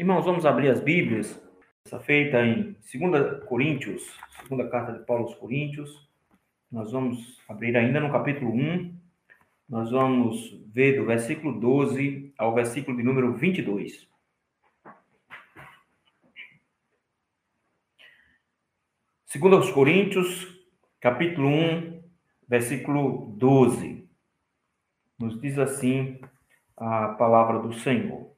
[0.00, 1.38] Irmãos, vamos abrir as Bíblias.
[1.84, 4.02] Essa feita em 2 Coríntios,
[4.40, 6.08] segunda carta de Paulo aos Coríntios.
[6.72, 8.98] Nós vamos abrir ainda no capítulo 1.
[9.68, 14.08] Nós vamos ver do versículo 12 ao versículo de número 22.
[19.26, 20.48] Segundo aos Coríntios,
[20.98, 22.02] capítulo 1,
[22.48, 24.08] versículo 12.
[25.18, 26.18] Nos diz assim
[26.74, 28.29] a palavra do Senhor.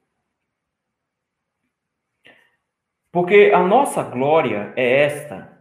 [3.13, 5.55] Porque a nossa glória é esta,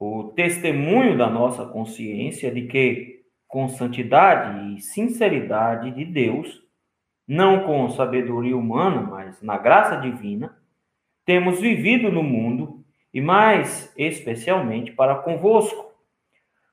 [0.00, 6.62] o testemunho da nossa consciência de que, com santidade e sinceridade de Deus,
[7.28, 10.56] não com sabedoria humana, mas na graça divina,
[11.26, 12.82] temos vivido no mundo
[13.12, 15.92] e mais especialmente para convosco.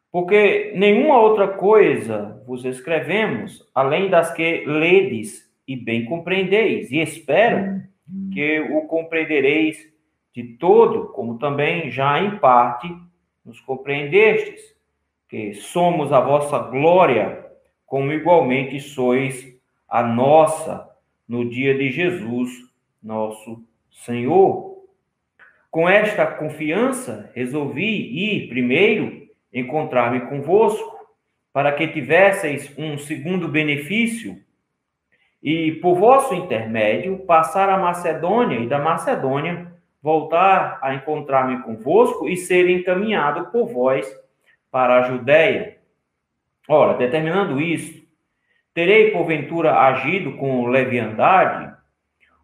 [0.10, 7.82] Porque nenhuma outra coisa vos escrevemos, além das que ledes e bem compreendeis, e espero
[8.32, 9.93] que o compreendereis
[10.34, 12.94] de todo, como também já em parte
[13.46, 14.76] nos compreendestes,
[15.30, 17.46] que somos a vossa glória,
[17.86, 19.56] como igualmente sois
[19.88, 20.90] a nossa
[21.28, 22.50] no dia de Jesus,
[23.02, 24.84] nosso Senhor.
[25.70, 30.94] Com esta confiança, resolvi ir primeiro encontrar-me convosco,
[31.52, 34.42] para que tivesseis um segundo benefício,
[35.42, 39.73] e por vosso intermédio passar a Macedônia e da Macedônia
[40.04, 44.06] voltar a encontrar-me convosco e ser encaminhado por vós
[44.70, 45.78] para a Judéia.
[46.68, 48.06] Ora, determinando isto,
[48.74, 51.74] terei porventura agido com leviandade?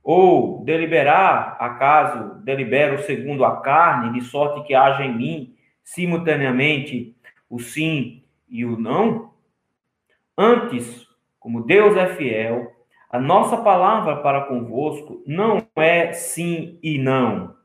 [0.01, 7.13] Ou deliberar, acaso delibero segundo a carne, de sorte que haja em mim simultaneamente
[7.49, 9.33] o sim e o não?
[10.37, 11.05] Antes,
[11.37, 12.71] como Deus é fiel,
[13.09, 17.55] a nossa palavra para convosco não é sim e não.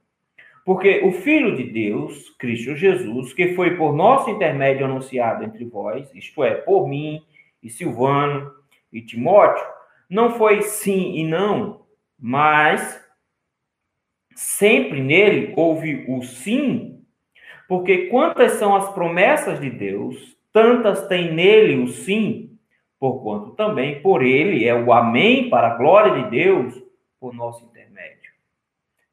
[0.64, 6.10] Porque o Filho de Deus, Cristo Jesus, que foi por nosso intermédio anunciado entre vós,
[6.14, 7.22] isto é, por mim
[7.62, 8.50] e Silvano
[8.90, 9.62] e Timóteo,
[10.08, 11.82] não foi sim e não,
[12.18, 13.04] mas
[14.34, 17.02] sempre nele houve o sim,
[17.68, 22.53] porque quantas são as promessas de Deus, tantas tem nele o sim
[23.04, 26.82] porquanto também por ele é o amém para a glória de Deus
[27.20, 28.32] por nosso intermédio.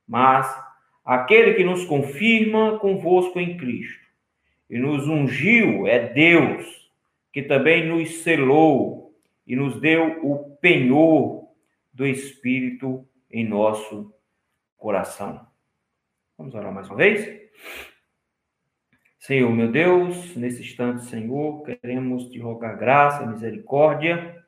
[0.07, 0.47] Mas
[1.03, 4.07] aquele que nos confirma convosco em Cristo
[4.69, 6.89] e nos ungiu é Deus,
[7.33, 9.13] que também nos selou
[9.45, 11.49] e nos deu o penhor
[11.91, 14.13] do Espírito em nosso
[14.77, 15.45] coração.
[16.37, 17.41] Vamos orar mais uma vez?
[19.21, 24.43] Senhor, meu Deus, nesse instante, Senhor, queremos te rogar graça, misericórdia.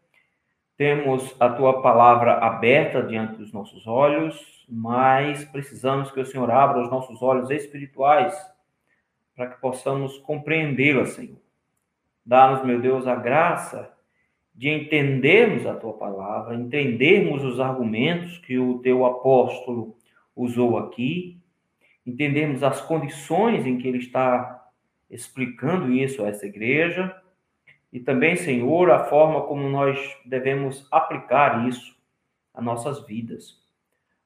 [0.76, 6.82] Temos a tua palavra aberta diante dos nossos olhos, mas precisamos que o Senhor abra
[6.82, 8.36] os nossos olhos espirituais
[9.36, 11.38] para que possamos compreendê-la, Senhor.
[12.26, 13.94] Dá-nos, meu Deus, a graça
[14.56, 19.96] de entendermos a tua palavra, entendermos os argumentos que o teu apóstolo
[20.36, 21.40] usou aqui,
[22.04, 24.62] entendermos as condições em que ele está
[25.10, 27.16] explicando isso a essa igreja
[27.94, 31.96] e também, Senhor, a forma como nós devemos aplicar isso
[32.52, 33.62] a nossas vidas.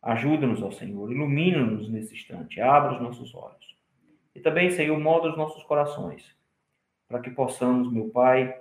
[0.02, 3.76] Ajuda-nos, ó Senhor, ilumina-nos nesse instante, abra os nossos olhos.
[4.34, 6.34] E também, Senhor, molda os nossos corações,
[7.10, 8.58] para que possamos, meu Pai,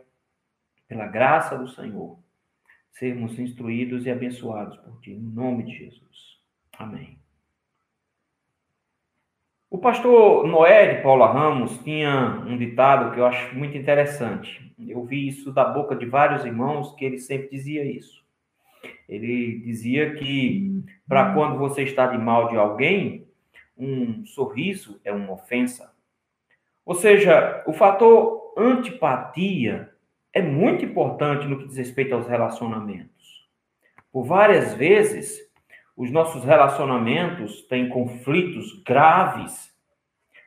[0.88, 2.18] pela graça do Senhor,
[2.90, 6.40] sermos instruídos e abençoados por Ti, em nome de Jesus.
[6.76, 7.25] Amém.
[9.68, 14.72] O pastor Noé de Paula Ramos tinha um ditado que eu acho muito interessante.
[14.78, 18.24] Eu vi isso da boca de vários irmãos que ele sempre dizia isso.
[19.08, 23.26] Ele dizia que para quando você está de mal de alguém,
[23.76, 25.92] um sorriso é uma ofensa.
[26.84, 29.90] Ou seja, o fator antipatia
[30.32, 33.48] é muito importante no que diz respeito aos relacionamentos.
[34.12, 35.45] Por várias vezes,
[35.96, 39.74] os nossos relacionamentos têm conflitos graves,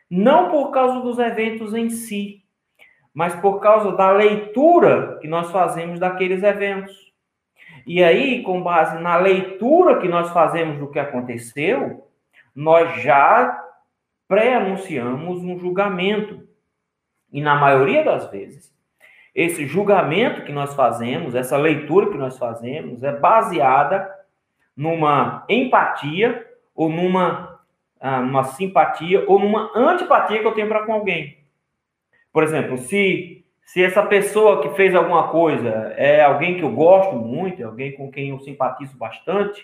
[0.10, 2.44] não por causa dos eventos em si,
[3.14, 7.12] mas por causa da leitura que nós fazemos daqueles eventos.
[7.86, 12.08] E aí, com base na leitura que nós fazemos do que aconteceu,
[12.56, 13.66] nós já
[14.28, 16.48] pré-anunciamos um julgamento.
[17.32, 18.72] E na maioria das vezes,
[19.34, 24.19] esse julgamento que nós fazemos, essa leitura que nós fazemos, é baseada
[24.80, 27.60] numa empatia ou numa
[28.00, 31.38] ah, uma simpatia ou numa antipatia que eu tenho para com alguém.
[32.32, 37.14] Por exemplo, se se essa pessoa que fez alguma coisa é alguém que eu gosto
[37.18, 39.64] muito, é alguém com quem eu simpatizo bastante,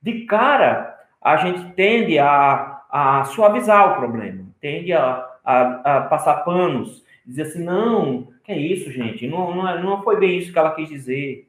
[0.00, 6.44] de cara a gente tende a, a suavizar o problema, tende a, a, a passar
[6.44, 10.52] panos, dizer assim, não, que é isso, gente, não, não, é, não foi bem isso
[10.52, 11.48] que ela quis dizer.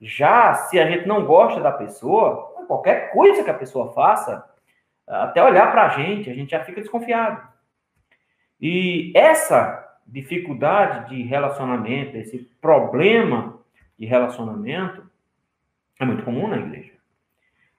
[0.00, 4.44] Já se a gente não gosta da pessoa, qualquer coisa que a pessoa faça,
[5.06, 7.42] até olhar para a gente, a gente já fica desconfiado.
[8.60, 13.58] E essa dificuldade de relacionamento, esse problema
[13.98, 15.02] de relacionamento,
[16.00, 16.92] é muito comum na igreja.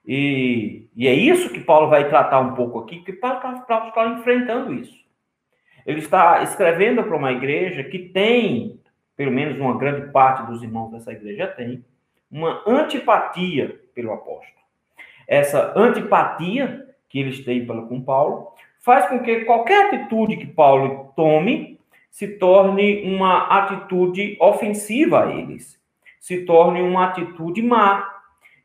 [0.06, 4.08] E, e é isso que Paulo vai tratar um pouco aqui, que Paulo está, está
[4.08, 4.98] enfrentando isso.
[5.86, 8.80] Ele está escrevendo para uma igreja que tem,
[9.16, 11.84] pelo menos uma grande parte dos irmãos dessa igreja tem,
[12.32, 14.60] uma antipatia pelo apóstolo.
[15.28, 21.80] Essa antipatia que eles têm com Paulo faz com que qualquer atitude que Paulo tome
[22.10, 25.80] se torne uma atitude ofensiva a eles,
[26.20, 28.10] se torne uma atitude má.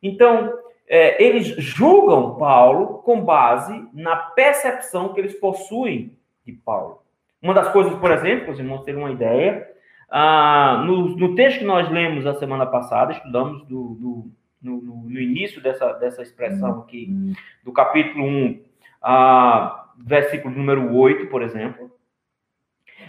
[0.03, 7.03] Então, é, eles julgam Paulo com base na percepção que eles possuem de Paulo.
[7.43, 9.71] Uma das coisas, por exemplo, para os irmãos terem uma ideia,
[10.17, 14.31] ah, no, no, texto que nós lemos a semana passada, estudamos do, do,
[14.63, 17.35] no, no, início dessa, dessa expressão aqui,
[17.65, 18.63] do capítulo 1,
[19.03, 21.91] ah, versículo número 8, por exemplo,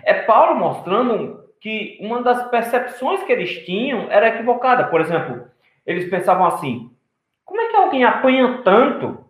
[0.04, 4.88] é Paulo mostrando que uma das percepções que eles tinham era equivocada.
[4.88, 5.48] Por exemplo,
[5.86, 6.92] eles pensavam assim:
[7.44, 9.24] como é que alguém apanha tanto,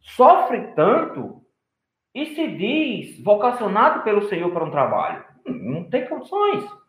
[0.00, 1.40] sofre tanto
[2.14, 5.24] e se diz vocacionado pelo Senhor para um trabalho?
[5.46, 6.79] Não tem condições.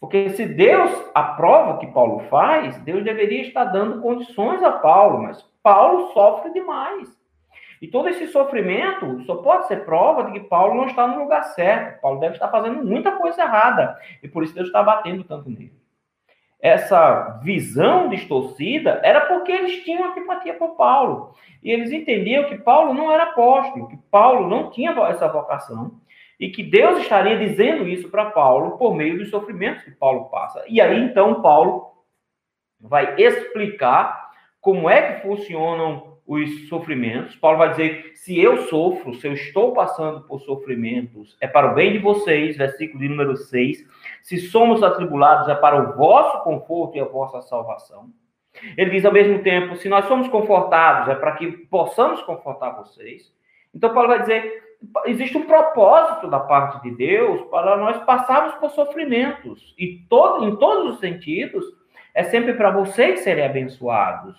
[0.00, 5.22] Porque se Deus aprova o que Paulo faz, Deus deveria estar dando condições a Paulo,
[5.22, 7.08] mas Paulo sofre demais.
[7.80, 11.42] E todo esse sofrimento só pode ser prova de que Paulo não está no lugar
[11.42, 12.00] certo.
[12.00, 13.98] Paulo deve estar fazendo muita coisa errada.
[14.22, 15.75] E por isso Deus está batendo tanto nele
[16.60, 21.34] essa visão distorcida era porque eles tinham antipatia por Paulo.
[21.62, 26.00] E eles entendiam que Paulo não era apóstolo, que Paulo não tinha essa vocação,
[26.38, 30.64] e que Deus estaria dizendo isso para Paulo por meio dos sofrimentos que Paulo passa.
[30.68, 31.90] E aí então Paulo
[32.80, 34.30] vai explicar
[34.60, 37.36] como é que funcionam os sofrimentos.
[37.36, 41.74] Paulo vai dizer: se eu sofro, se eu estou passando por sofrimentos, é para o
[41.74, 43.86] bem de vocês, versículo de número 6.
[44.22, 48.10] Se somos atribulados, é para o vosso conforto e a vossa salvação.
[48.76, 53.32] Ele diz ao mesmo tempo: se nós somos confortados, é para que possamos confortar vocês.
[53.74, 54.62] Então, Paulo vai dizer:
[55.04, 59.74] existe um propósito da parte de Deus para nós passarmos por sofrimentos.
[59.78, 61.64] E todo, em todos os sentidos,
[62.14, 64.36] é sempre para vocês serem abençoados.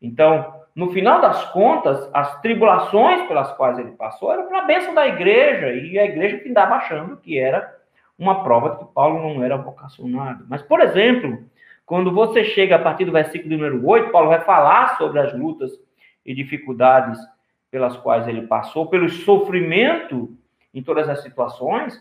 [0.00, 4.92] Então, no final das contas, as tribulações pelas quais ele passou eram para a bênção
[4.92, 7.74] da igreja, e a igreja que estava achando que era
[8.18, 10.44] uma prova de que Paulo não era vocacionado.
[10.50, 11.42] Mas, por exemplo,
[11.86, 15.72] quando você chega a partir do versículo número 8, Paulo vai falar sobre as lutas
[16.26, 17.18] e dificuldades
[17.70, 20.36] pelas quais ele passou, pelo sofrimento
[20.74, 21.98] em todas as situações.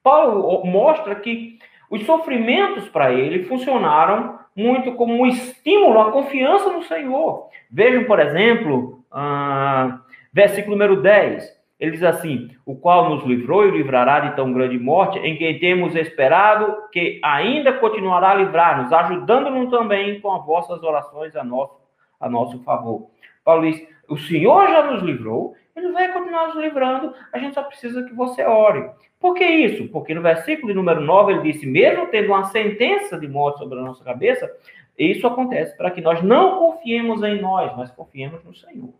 [0.00, 1.58] Paulo mostra que
[1.90, 7.48] os sofrimentos para ele funcionaram muito como um estímulo à confiança no Senhor.
[7.70, 10.00] Vejam, por exemplo, ah,
[10.32, 11.56] versículo número 10.
[11.78, 15.60] Ele diz assim: O qual nos livrou e livrará de tão grande morte, em quem
[15.60, 21.78] temos esperado que ainda continuará a livrar-nos, ajudando-nos também com as vossas orações a nosso,
[22.18, 23.06] a nosso favor.
[23.44, 27.62] Paulo diz: O Senhor já nos livrou, ele vai continuar nos livrando, a gente só
[27.62, 28.90] precisa que você ore.
[29.18, 29.88] Por que isso?
[29.88, 33.82] Porque no versículo número 9 ele disse: mesmo tendo uma sentença de morte sobre a
[33.82, 34.50] nossa cabeça,
[34.98, 38.92] isso acontece para que nós não confiemos em nós, mas confiemos no Senhor.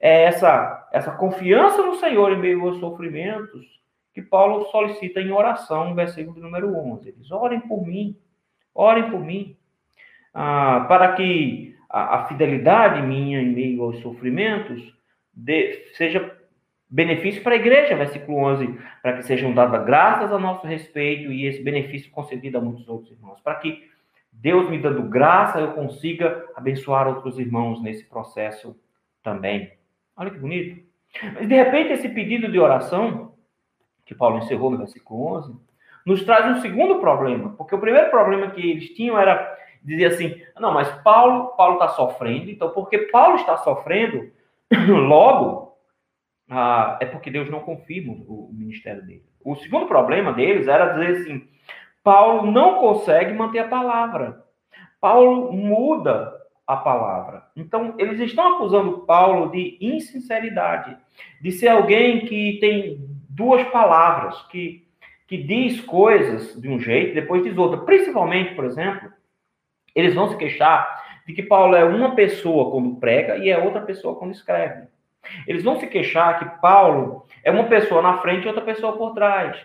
[0.00, 3.80] É essa, essa confiança no Senhor em meio aos sofrimentos
[4.12, 7.08] que Paulo solicita em oração, no versículo número 11.
[7.08, 8.16] Eles orem por mim,
[8.72, 9.56] orem por mim,
[10.32, 14.94] ah, para que a, a, fidelidade minha em meio aos sofrimentos
[15.34, 16.36] de, seja
[16.88, 21.46] benefício para a igreja, versículo 11, para que sejam dadas graças a nosso respeito e
[21.46, 23.88] esse benefício concedido a muitos outros irmãos, para que
[24.32, 28.78] Deus me dando graça, eu consiga abençoar outros irmãos nesse processo
[29.22, 29.72] também.
[30.16, 30.84] Olha que bonito.
[31.34, 33.34] Mas de repente esse pedido de oração,
[34.04, 35.56] que Paulo encerrou no versículo 11,
[36.04, 40.42] nos traz um segundo problema, porque o primeiro problema que eles tinham era dizer assim,
[40.58, 44.30] não, mas Paulo, Paulo está sofrendo, então porque Paulo está sofrendo,
[44.88, 45.64] logo
[46.50, 49.24] ah, é porque Deus não confirma o, ministério dele.
[49.44, 51.48] O segundo problema deles era dizer assim:
[52.02, 54.44] Paulo não consegue manter a palavra.
[55.00, 56.32] Paulo muda
[56.66, 57.44] a palavra.
[57.56, 60.96] Então, eles estão acusando Paulo de insinceridade,
[61.40, 64.86] de ser alguém que tem duas palavras, que,
[65.26, 67.78] que diz coisas de um jeito, depois diz outra.
[67.78, 69.10] Principalmente, por exemplo,
[69.94, 73.80] eles vão se queixar de que Paulo é uma pessoa quando prega e é outra
[73.80, 74.86] pessoa quando escreve.
[75.46, 79.14] Eles vão se queixar que Paulo é uma pessoa na frente e outra pessoa por
[79.14, 79.56] trás.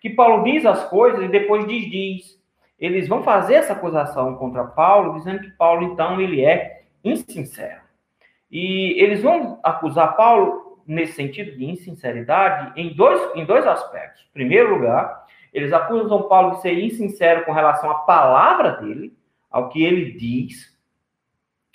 [0.00, 2.36] Que Paulo diz as coisas e depois desdiz.
[2.78, 7.80] Eles vão fazer essa acusação contra Paulo, dizendo que Paulo, então, ele é insincero.
[8.50, 14.22] E eles vão acusar Paulo, nesse sentido de insinceridade, em dois, em dois aspectos.
[14.30, 19.16] Em primeiro lugar, eles acusam Paulo de ser insincero com relação à palavra dele,
[19.50, 20.75] ao que ele diz.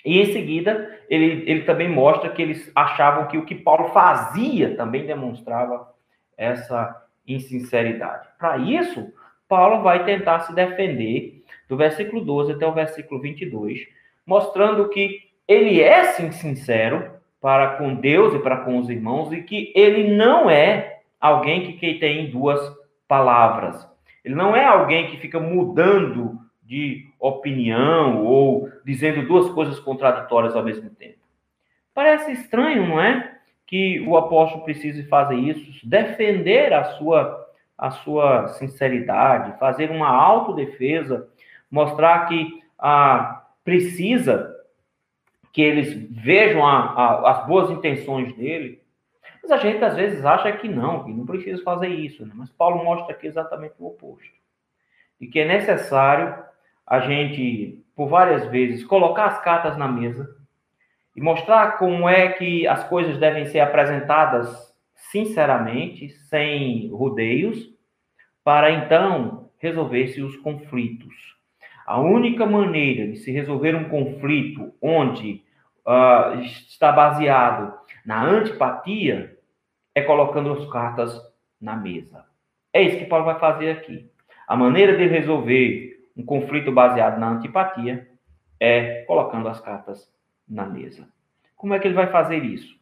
[0.04, 4.76] E em seguida, ele, ele também mostra que eles achavam que o que Paulo fazia
[4.76, 5.88] também demonstrava
[6.36, 8.28] essa insinceridade.
[8.38, 9.12] Para isso,
[9.48, 13.80] Paulo vai tentar se defender do versículo 12 até o versículo 22,
[14.26, 19.42] mostrando que ele é sim sincero para com Deus e para com os irmãos e
[19.42, 22.60] que ele não é alguém que, tem duas
[23.06, 23.88] palavras.
[24.24, 26.38] Ele não é alguém que fica mudando
[26.72, 31.18] de opinião ou dizendo duas coisas contraditórias ao mesmo tempo.
[31.92, 33.36] Parece estranho, não é?
[33.66, 37.40] Que o apóstolo precise fazer isso, defender a sua
[37.76, 41.28] a sua sinceridade, fazer uma autodefesa,
[41.68, 44.54] mostrar que ah, precisa
[45.52, 48.80] que eles vejam a, a, as boas intenções dele.
[49.42, 52.24] Mas a gente às vezes acha que não, que não precisa fazer isso.
[52.24, 52.32] Né?
[52.36, 54.30] Mas Paulo mostra aqui exatamente o oposto.
[55.20, 56.32] E que é necessário
[56.86, 60.28] a gente, por várias vezes, colocar as cartas na mesa
[61.16, 67.70] e mostrar como é que as coisas devem ser apresentadas sinceramente, sem rodeios,
[68.44, 71.14] para então resolver-se os conflitos.
[71.86, 75.42] A única maneira de se resolver um conflito onde
[75.86, 77.74] uh, está baseado
[78.04, 79.36] na antipatia
[79.94, 81.20] é colocando as cartas
[81.60, 82.24] na mesa.
[82.72, 84.10] É isso que Paulo vai fazer aqui.
[84.48, 88.08] A maneira de resolver um conflito baseado na antipatia
[88.60, 90.10] é colocando as cartas
[90.48, 91.08] na mesa.
[91.56, 92.76] Como é que ele vai fazer isso?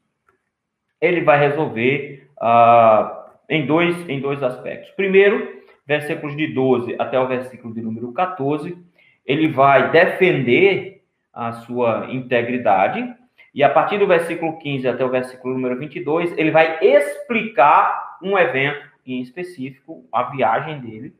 [1.00, 4.90] Ele vai resolver uh, em, dois, em dois aspectos.
[4.92, 8.76] Primeiro, versículos de 12 até o versículo de número 14,
[9.24, 13.14] ele vai defender a sua integridade,
[13.54, 18.38] e a partir do versículo 15 até o versículo número 22, ele vai explicar um
[18.38, 21.14] evento em específico, a viagem dele,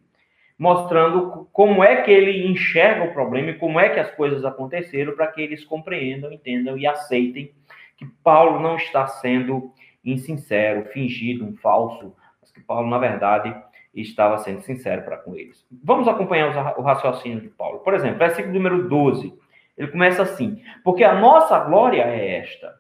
[0.61, 5.17] mostrando como é que ele enxerga o problema e como é que as coisas aconteceram
[5.17, 7.51] para que eles compreendam, entendam e aceitem
[7.97, 9.73] que Paulo não está sendo
[10.05, 13.57] insincero, fingido, um falso, mas que Paulo, na verdade,
[13.95, 15.67] estava sendo sincero para com eles.
[15.83, 17.79] Vamos acompanhar o raciocínio de Paulo.
[17.79, 19.33] Por exemplo, versículo número 12.
[19.79, 22.79] Ele começa assim: Porque a nossa glória é esta.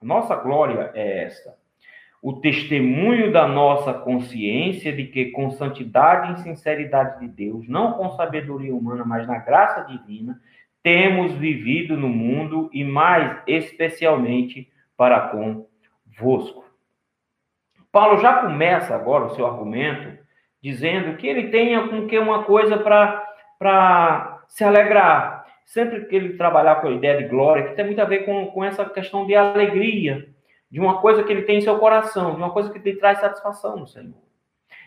[0.00, 1.56] A nossa glória é esta.
[2.22, 8.10] O testemunho da nossa consciência de que, com santidade e sinceridade de Deus, não com
[8.10, 10.40] sabedoria humana, mas na graça divina,
[10.82, 16.64] temos vivido no mundo e mais especialmente para convosco.
[17.90, 20.16] Paulo já começa agora o seu argumento
[20.62, 25.46] dizendo que ele tenha com que uma coisa para se alegrar.
[25.64, 28.46] Sempre que ele trabalhar com a ideia de glória, que tem muito a ver com,
[28.46, 30.28] com essa questão de alegria,
[30.76, 33.18] de uma coisa que ele tem em seu coração, de uma coisa que lhe traz
[33.18, 34.20] satisfação no Senhor.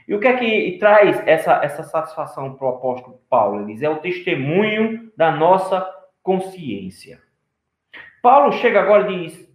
[0.08, 3.62] E o que é que traz essa, essa satisfação para o apóstolo Paulo?
[3.62, 5.84] Ele diz, é o testemunho da nossa
[6.22, 7.20] consciência.
[8.22, 9.52] Paulo chega agora e diz,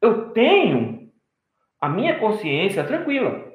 [0.00, 1.10] eu tenho
[1.78, 3.52] a minha consciência tranquila.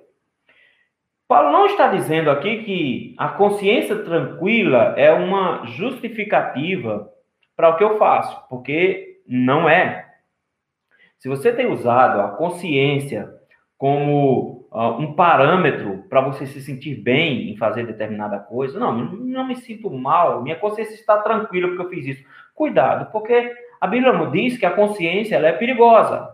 [1.27, 7.11] Paulo não está dizendo aqui que a consciência tranquila é uma justificativa
[7.55, 10.02] para o que eu faço, porque não é.
[11.23, 13.33] Se você tem usado a consciência
[13.77, 19.47] como uh, um parâmetro para você se sentir bem em fazer determinada coisa, não, não
[19.47, 22.25] me sinto mal, minha consciência está tranquila porque eu fiz isso.
[22.53, 26.29] Cuidado, porque a Bíblia diz que a consciência é perigosa.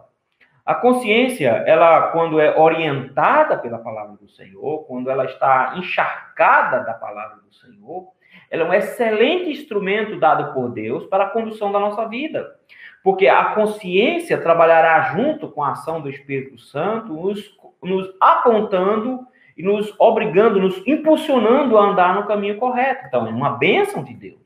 [0.69, 6.93] A consciência, ela quando é orientada pela palavra do Senhor, quando ela está encharcada da
[6.93, 8.09] palavra do Senhor,
[8.51, 12.55] ela é um excelente instrumento dado por Deus para a condução da nossa vida.
[13.03, 19.25] Porque a consciência trabalhará junto com a ação do Espírito Santo, nos, nos apontando
[19.57, 23.07] e nos obrigando, nos impulsionando a andar no caminho correto.
[23.07, 24.37] Então, é uma bênção de Deus.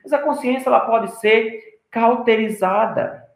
[0.00, 3.28] Mas a consciência ela pode ser cauterizada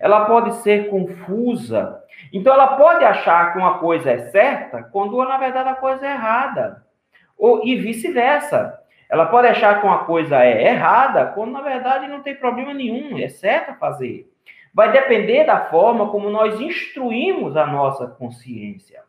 [0.00, 2.02] ela pode ser confusa.
[2.32, 6.12] Então, ela pode achar que uma coisa é certa quando, na verdade, a coisa é
[6.12, 6.84] errada.
[7.36, 8.78] Ou, e vice-versa.
[9.08, 13.18] Ela pode achar que uma coisa é errada quando, na verdade, não tem problema nenhum,
[13.18, 14.26] é certo fazer.
[14.72, 19.02] Vai depender da forma como nós instruímos a nossa consciência.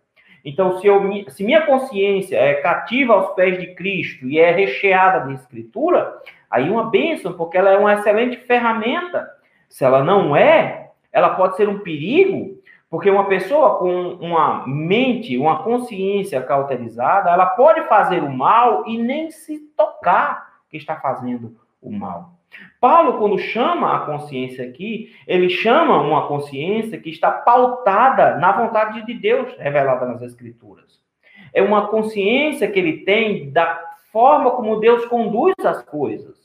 [0.44, 5.26] Então, se, eu, se minha consciência é cativa aos pés de Cristo e é recheada
[5.26, 6.18] de Escritura,
[6.52, 9.26] aí uma bênção, porque ela é uma excelente ferramenta.
[9.74, 12.62] Se ela não é, ela pode ser um perigo,
[12.92, 19.00] porque uma pessoa com uma mente, uma consciência cauterizada, ela pode fazer o mal e
[19.00, 22.34] nem se tocar que está fazendo o mal.
[22.80, 29.04] Paulo, quando chama a consciência aqui, ele chama uma consciência que está pautada na vontade
[29.08, 31.02] de Deus, revelada nas Escrituras.
[31.52, 36.43] É uma consciência que ele tem da forma como Deus conduz as coisas.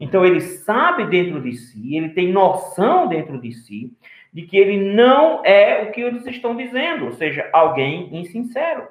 [0.00, 3.92] Então, ele sabe dentro de si, ele tem noção dentro de si,
[4.32, 8.86] de que ele não é o que eles estão dizendo, ou seja, alguém insincero.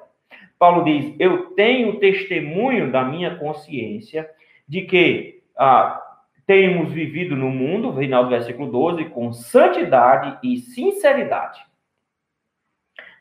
[0.58, 4.28] Paulo diz: Eu tenho testemunho da minha consciência
[4.68, 6.02] de que ah,
[6.46, 11.60] temos vivido no mundo, final do versículo 12, com santidade e sinceridade.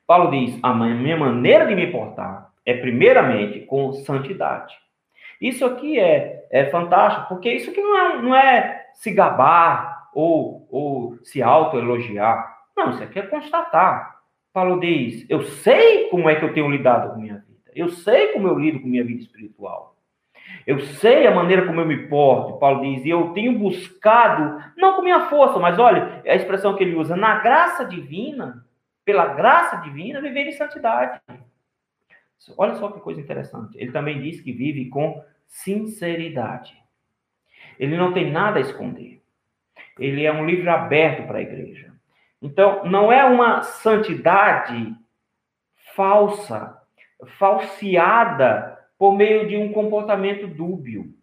[0.08, 4.76] Paulo diz: a minha maneira de me portar é primeiramente com santidade.
[5.40, 10.68] Isso aqui é, é fantástico, porque isso aqui não é, não é se gabar ou,
[10.72, 12.58] ou se autoelogiar.
[12.76, 14.18] Não, isso aqui é constatar.
[14.54, 17.72] Paulo diz: eu sei como é que eu tenho lidado com minha vida.
[17.76, 19.96] Eu sei como eu lido com minha vida espiritual.
[20.66, 24.96] Eu sei a maneira como eu me porto, Paulo diz, e eu tenho buscado, não
[24.96, 28.66] com minha força, mas olha, a expressão que ele usa, na graça divina,
[29.06, 31.22] pela graça divina, viver em santidade.
[32.58, 33.78] Olha só que coisa interessante.
[33.78, 36.78] Ele também diz que vive com sinceridade.
[37.80, 39.22] Ele não tem nada a esconder.
[40.00, 41.92] Ele é um livro aberto para a igreja.
[42.42, 44.96] Então, não é uma santidade
[45.96, 46.78] falsa,
[47.38, 51.14] falseada por meio de um comportamento dúbio.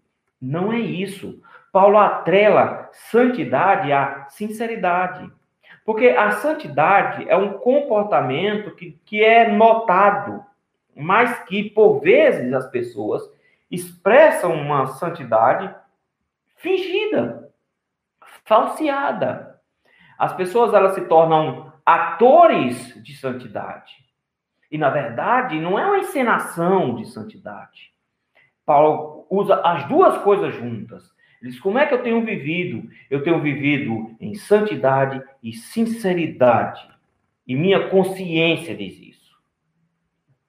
[0.40, 1.40] Não é isso.
[1.72, 5.30] Paulo atrela santidade à sinceridade.
[5.84, 10.44] Porque a santidade é um comportamento que, que é notado,
[10.96, 13.22] mas que, por vezes, as pessoas
[13.74, 15.74] expressam uma santidade
[16.56, 17.50] fingida,
[18.44, 19.60] falseada.
[20.18, 24.04] As pessoas elas se tornam atores de santidade.
[24.70, 27.92] E, na verdade, não é uma encenação de santidade.
[28.64, 31.04] Paulo usa as duas coisas juntas.
[31.40, 32.88] Ele diz: como é que eu tenho vivido?
[33.10, 36.88] Eu tenho vivido em santidade e sinceridade.
[37.46, 39.13] E minha consciência diz isso.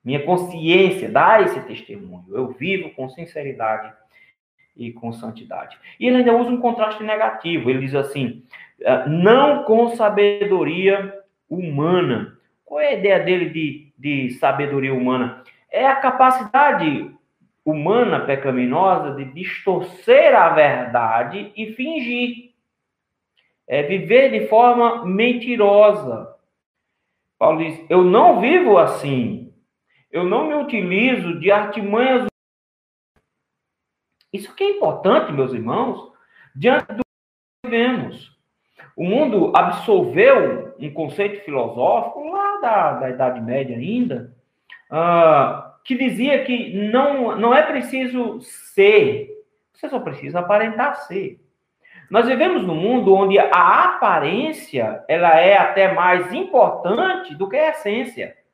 [0.05, 2.23] Minha consciência dá esse testemunho.
[2.29, 3.91] Eu vivo com sinceridade
[4.77, 5.77] e com santidade.
[5.99, 7.69] E ele ainda usa um contraste negativo.
[7.69, 8.43] Ele diz assim:
[8.85, 12.37] ah, não com sabedoria humana.
[12.63, 15.43] Qual é a ideia dele de de sabedoria humana.
[15.71, 17.11] É a capacidade
[17.63, 22.51] humana pecaminosa de distorcer a verdade e fingir.
[23.67, 26.35] É viver de forma mentirosa.
[27.39, 29.44] Paulo diz: Eu não vivo assim.
[30.15, 32.27] Eu não me utilizo de artimanhas.
[34.31, 36.09] Isso que é importante, meus irmãos,
[36.55, 38.33] diante do que vivemos.
[38.95, 44.33] O mundo absolveu um conceito filosófico lá da, da Idade Média ainda,
[44.89, 49.29] uh, que dizia que não, não é preciso ser,
[49.73, 51.41] você só precisa aparentar ser.
[52.09, 57.71] Nós vivemos num mundo onde a aparência ela é até mais importante do que a
[57.71, 58.44] essência.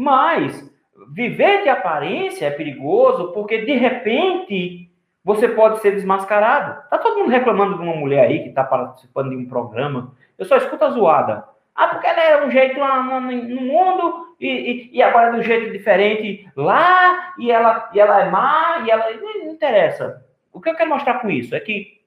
[0.00, 0.66] Mas
[1.12, 4.90] viver de aparência é perigoso porque de repente
[5.22, 6.88] você pode ser desmascarado.
[6.88, 10.16] Tá todo mundo reclamando de uma mulher aí que está participando de um programa.
[10.38, 11.44] Eu só escuto a zoada.
[11.74, 15.38] Ah, porque ela é um jeito lá no, mundo e, e, e, agora é de
[15.40, 19.04] um jeito diferente lá e ela, e ela é má e ela.
[19.16, 20.24] Não interessa.
[20.50, 22.00] O que eu quero mostrar com isso é que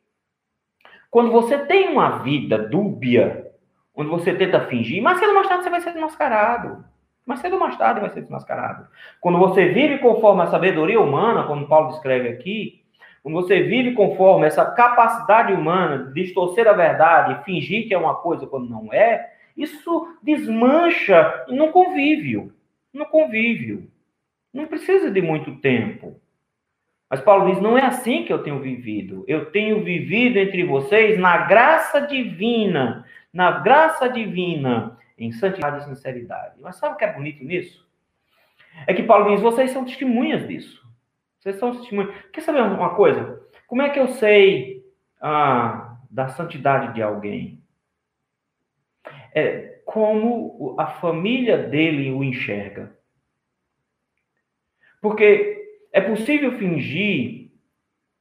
[1.12, 3.52] quando você tem uma vida dúbia,
[3.96, 6.92] onde você tenta fingir, mas ou mais tarde você vai ser desmascarado.
[7.26, 8.88] Mais cedo ou mais tarde vai ser desmascarado.
[9.22, 12.84] Quando você vive conforme a sabedoria humana, como Paulo descreve aqui,
[13.22, 17.98] quando você vive conforme essa capacidade humana de distorcer a verdade e fingir que é
[17.98, 22.54] uma coisa quando não é, isso desmancha no convívio.
[22.94, 23.90] No convívio.
[24.54, 26.20] Não precisa de muito tempo.
[27.10, 29.24] Mas Paulo diz: não é assim que eu tenho vivido.
[29.28, 33.06] Eu tenho vivido entre vocês na graça divina.
[33.32, 36.60] Na graça divina, em santidade e sinceridade.
[36.62, 37.88] Mas sabe o que é bonito nisso?
[38.88, 40.82] É que Paulo diz: vocês são testemunhas disso.
[41.40, 42.16] Vocês são testemunhas.
[42.32, 43.42] Quer saber uma coisa?
[43.68, 44.86] Como é que eu sei
[45.22, 47.62] ah, da santidade de alguém?
[49.36, 52.98] É como a família dele o enxerga.
[55.02, 57.52] Porque é possível fingir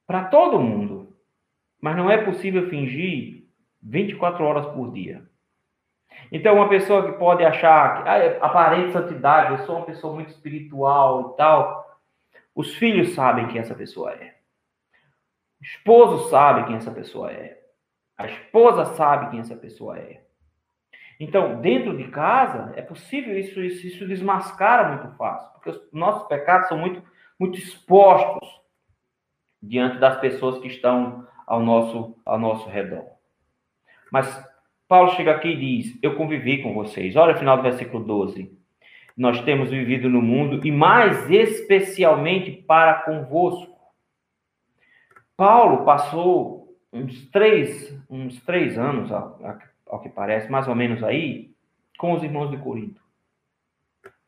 [0.05, 1.15] para todo mundo,
[1.79, 3.47] mas não é possível fingir
[3.81, 5.27] 24 horas por dia.
[6.31, 10.29] Então, uma pessoa que pode achar que ah, aparente santidade, eu sou uma pessoa muito
[10.29, 11.99] espiritual e tal,
[12.55, 14.35] os filhos sabem quem essa pessoa é.
[15.61, 17.59] O esposo sabe quem essa pessoa é.
[18.17, 20.23] A esposa sabe quem essa pessoa é.
[21.19, 26.27] Então, dentro de casa, é possível isso, isso, isso desmascara muito fácil, porque os nossos
[26.27, 27.01] pecados são muito,
[27.39, 28.47] muito expostos
[29.61, 33.05] diante das pessoas que estão ao nosso, ao nosso redor.
[34.11, 34.27] Mas
[34.87, 37.15] Paulo chega aqui e diz: Eu convivi com vocês.
[37.15, 38.51] Olha o final do versículo 12.
[39.15, 43.73] Nós temos vivido no mundo e mais especialmente para convosco.
[45.37, 51.51] Paulo passou uns três, uns três anos, ao que parece, mais ou menos aí,
[51.97, 53.01] com os irmãos de Corinto.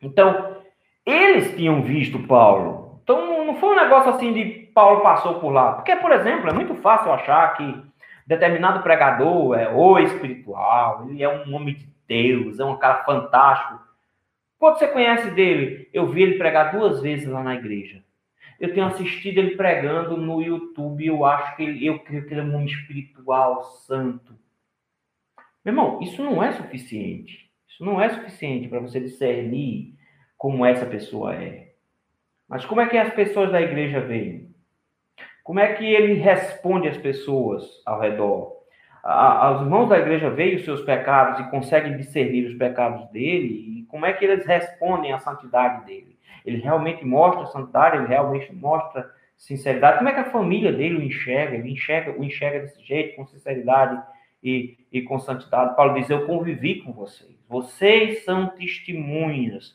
[0.01, 0.57] Então,
[1.05, 2.99] eles tinham visto Paulo.
[3.03, 5.73] Então, não foi um negócio assim de Paulo passou por lá.
[5.73, 7.83] Porque, por exemplo, é muito fácil achar que
[8.25, 13.79] determinado pregador é o espiritual, ele é um homem de Deus, é um cara fantástico.
[14.57, 15.89] Quando você conhece dele?
[15.93, 18.03] Eu vi ele pregar duas vezes lá na igreja.
[18.59, 22.41] Eu tenho assistido ele pregando no YouTube, eu acho que ele, eu creio que ele
[22.41, 24.33] é um homem espiritual, santo.
[25.63, 27.51] Meu irmão, isso não é suficiente.
[27.67, 29.93] Isso não é suficiente para você discernir
[30.37, 31.73] como essa pessoa é.
[32.47, 34.44] Mas como é que as pessoas da igreja veem?
[35.45, 38.53] Como é que ele responde às pessoas ao redor?
[39.05, 43.79] Os irmãos da igreja veem os seus pecados e conseguem discernir os pecados dele?
[43.79, 46.17] E como é que eles respondem à santidade dele?
[46.45, 47.95] Ele realmente mostra santidade?
[47.95, 49.99] Ele realmente mostra sinceridade?
[49.99, 51.55] Como é que a família dele o enxerga?
[51.55, 54.03] Ele enxerga, o enxerga desse jeito, com sinceridade?
[54.45, 55.75] e, e com santidade.
[55.75, 57.35] Paulo diz: Eu convivi com vocês.
[57.49, 59.73] Vocês são testemunhas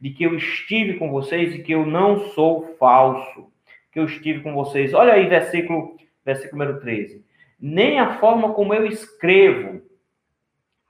[0.00, 3.52] de que eu estive com vocês e que eu não sou falso.
[3.98, 4.94] Que eu estive com vocês.
[4.94, 7.24] Olha aí, versículo, versículo número 13.
[7.60, 9.82] Nem a forma como eu escrevo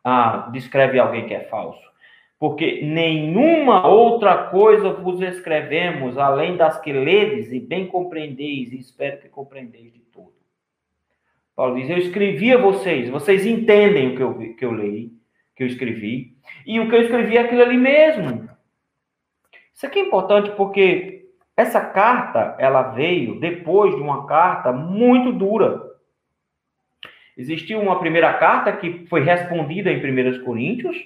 [0.05, 1.81] ah, descreve alguém que é falso.
[2.39, 9.23] Porque nenhuma outra coisa vos escrevemos, além das que ledes e bem compreendeis, e espero
[9.23, 10.35] que compreendeis de tudo.
[11.57, 15.11] Paulo diz: Eu escrevi a vocês, vocês entendem o que eu, que eu leio,
[15.57, 18.51] que eu escrevi, e o que eu escrevi é aquilo ali mesmo.
[19.75, 21.18] Isso aqui é importante porque
[21.59, 25.83] essa carta ela veio depois de uma carta muito dura.
[27.37, 30.97] Existiu uma primeira carta que foi respondida em 1 Coríntios.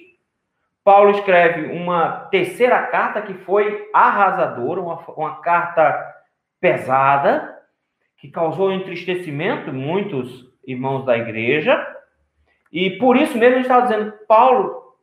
[0.83, 6.13] Paulo escreve uma terceira carta que foi arrasadora, uma, uma carta
[6.61, 7.51] pesada,
[8.17, 11.83] que causou entristecimento em muitos irmãos da igreja.
[12.71, 14.93] E por isso mesmo a gente estava dizendo, Paulo,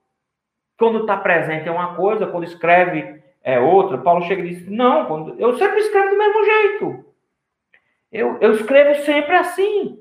[0.78, 3.98] quando está presente é uma coisa, quando escreve é outra.
[3.98, 7.04] Paulo chega e diz, não, quando, eu sempre escrevo do mesmo jeito.
[8.12, 9.98] Eu, eu escrevo sempre assim.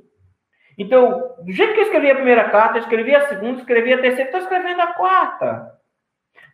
[0.77, 3.99] Então, do jeito que eu escrevi a primeira carta, eu escrevi a segunda, escrevi a
[3.99, 5.79] terceira, estou escrevendo a quarta.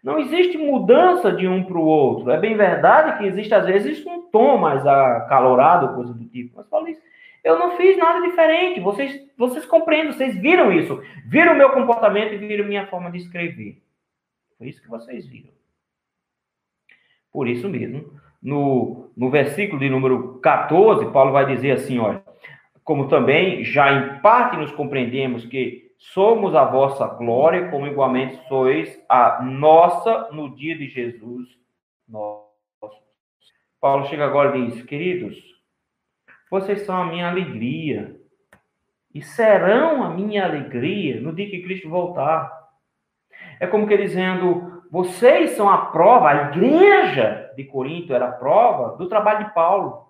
[0.03, 2.29] Não existe mudança de um para o outro.
[2.29, 6.57] É bem verdade que existe, às vezes, um tom mais acalorado, coisa do tipo.
[6.57, 7.01] Mas falo isso.
[7.43, 8.79] Eu não fiz nada diferente.
[8.79, 11.01] Vocês, vocês compreendem, vocês viram isso.
[11.25, 13.81] Viram o meu comportamento e viram minha forma de escrever.
[14.57, 15.54] Foi isso que vocês viram.
[17.35, 22.23] Por isso mesmo, no, no versículo de número 14, Paulo vai dizer assim: olha,
[22.81, 28.97] como também já em parte nos compreendemos que somos a vossa glória, como igualmente sois
[29.09, 31.49] a nossa no dia de Jesus.
[32.07, 32.45] Nosso.
[33.81, 35.37] Paulo chega agora e diz: Queridos,
[36.49, 38.15] vocês são a minha alegria
[39.13, 42.49] e serão a minha alegria no dia que Cristo voltar.
[43.59, 48.95] É como que dizendo: vocês são a prova, a igreja de Corinto era a prova
[48.95, 50.05] do trabalho de Paulo.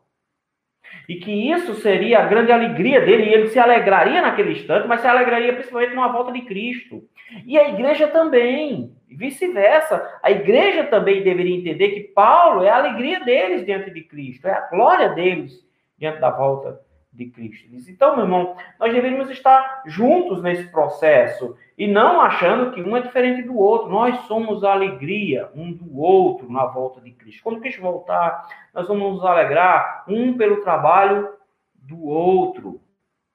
[1.10, 5.02] E que isso seria a grande alegria dele, e ele se alegraria naquele instante, mas
[5.02, 7.04] se alegraria principalmente numa volta de Cristo.
[7.48, 10.08] E a igreja também, vice-versa.
[10.21, 14.52] A igreja também deveria entender que Paulo é a alegria deles diante de Cristo, é
[14.52, 15.65] a glória deles
[15.98, 16.80] diante da volta
[17.15, 17.67] de Cristo.
[17.89, 23.01] Então, meu irmão, nós deveríamos estar juntos nesse processo e não achando que um é
[23.01, 23.89] diferente do outro.
[23.89, 27.41] Nós somos a alegria um do outro na volta de Cristo.
[27.43, 31.30] Quando Cristo voltar, nós vamos nos alegrar um pelo trabalho
[31.73, 32.82] do outro.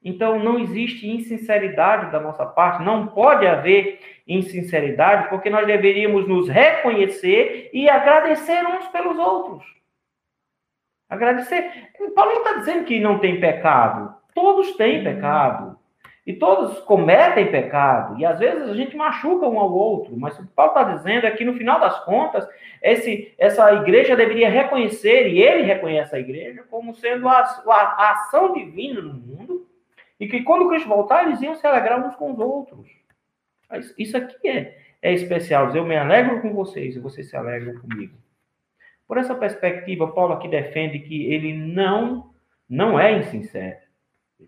[0.03, 6.49] Então, não existe insinceridade da nossa parte, não pode haver insinceridade, porque nós deveríamos nos
[6.49, 9.80] reconhecer e agradecer uns pelos outros.
[11.11, 11.91] Agradecer.
[12.15, 14.15] Paulo não está dizendo que não tem pecado.
[14.33, 15.05] Todos têm uhum.
[15.05, 15.81] pecado.
[16.25, 18.17] E todos cometem pecado.
[18.19, 20.17] E às vezes a gente machuca um ao outro.
[20.17, 22.47] Mas o que Paulo está dizendo é que no final das contas,
[22.81, 28.11] esse, essa igreja deveria reconhecer, e ele reconhece a igreja, como sendo a, a, a
[28.13, 29.67] ação divina no mundo.
[30.21, 32.87] E que quando Cristo voltar, eles iam se alegrar uns com os outros.
[33.99, 35.75] Isso aqui é, é especial.
[35.75, 38.17] Eu me alegro com vocês e vocês se alegram comigo.
[39.11, 42.31] Por essa perspectiva, Paulo aqui defende que ele não,
[42.69, 43.81] não é insincero.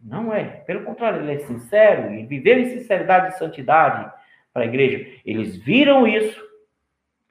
[0.00, 0.44] Não é.
[0.44, 4.08] Pelo contrário, ele é sincero e viveu em sinceridade e santidade
[4.52, 5.04] para a igreja.
[5.26, 6.40] Eles viram isso,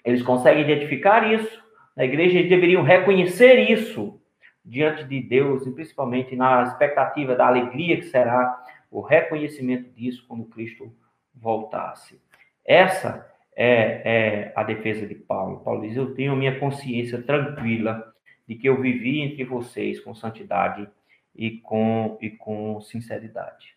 [0.04, 1.64] eles conseguem identificar isso.
[1.96, 4.20] Na igreja, eles deveriam reconhecer isso
[4.66, 10.44] diante de Deus, e principalmente na expectativa da alegria que será o reconhecimento disso quando
[10.44, 10.94] Cristo
[11.34, 12.22] voltasse.
[12.66, 15.60] Essa é, é, a defesa de Paulo.
[15.60, 18.14] Paulo diz: Eu tenho minha consciência tranquila
[18.48, 20.88] de que eu vivi entre vocês com santidade
[21.36, 23.76] e com, e com sinceridade.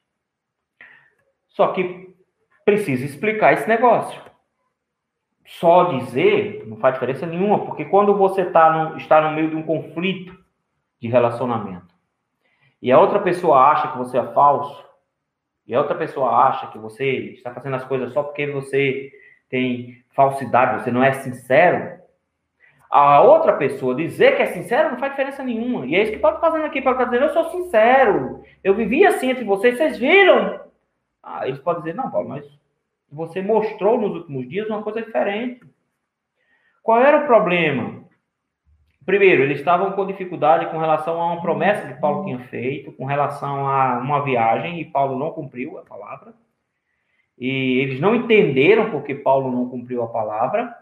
[1.48, 2.14] Só que
[2.64, 4.20] precisa explicar esse negócio.
[5.46, 9.56] Só dizer não faz diferença nenhuma, porque quando você tá no, está no meio de
[9.56, 10.37] um conflito
[10.98, 11.94] de relacionamento
[12.84, 14.84] e a outra pessoa acha que você é falso,
[15.66, 19.10] e a outra pessoa acha que você está fazendo as coisas só porque você
[19.54, 22.00] tem falsidade, você não é sincero,
[22.90, 25.86] a outra pessoa dizer que é sincero não faz diferença nenhuma.
[25.86, 26.82] E é isso que Paulo está fazendo aqui.
[26.82, 28.42] Paulo está eu sou sincero.
[28.62, 30.60] Eu vivi assim entre vocês, vocês viram?
[31.22, 32.44] Ah, eles podem dizer, não, Paulo, mas
[33.10, 35.60] você mostrou nos últimos dias uma coisa diferente.
[36.82, 38.04] Qual era o problema?
[39.06, 43.04] Primeiro, eles estavam com dificuldade com relação a uma promessa que Paulo tinha feito, com
[43.04, 46.32] relação a uma viagem, e Paulo não cumpriu a palavra.
[47.38, 50.75] E eles não entenderam porque Paulo não cumpriu a palavra.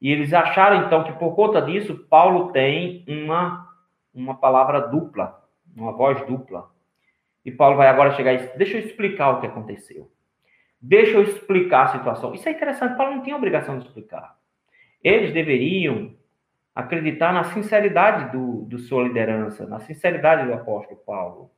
[0.00, 3.68] E eles acharam, então, que por conta disso, Paulo tem uma,
[4.12, 5.42] uma palavra dupla,
[5.74, 6.70] uma voz dupla.
[7.44, 10.10] E Paulo vai agora chegar e deixa eu explicar o que aconteceu.
[10.80, 12.34] Deixa eu explicar a situação.
[12.34, 14.36] Isso é interessante, Paulo não tinha obrigação de explicar.
[15.02, 16.14] Eles deveriam
[16.74, 21.50] acreditar na sinceridade do, do sua liderança, na sinceridade do apóstolo Paulo.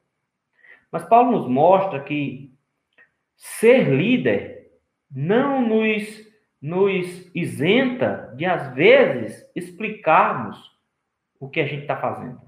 [0.93, 2.56] Mas Paulo nos mostra que
[3.37, 4.71] ser líder
[5.11, 6.27] não nos
[6.61, 10.59] nos isenta de, às vezes, explicarmos
[11.39, 12.41] o que a gente está fazendo.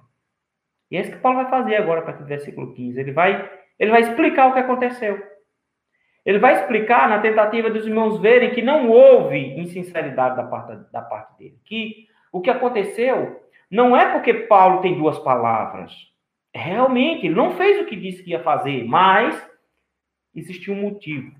[0.90, 2.98] E é isso que Paulo vai fazer agora, a partir do versículo 15.
[2.98, 3.48] Ele vai,
[3.78, 5.22] ele vai explicar o que aconteceu.
[6.24, 11.02] Ele vai explicar na tentativa dos irmãos verem que não houve insinceridade da parte, da
[11.02, 11.58] parte dele.
[11.64, 15.92] Que o que aconteceu não é porque Paulo tem duas palavras.
[16.54, 19.47] Realmente, ele não fez o que disse que ia fazer, mas
[20.38, 21.32] existiu um motivo.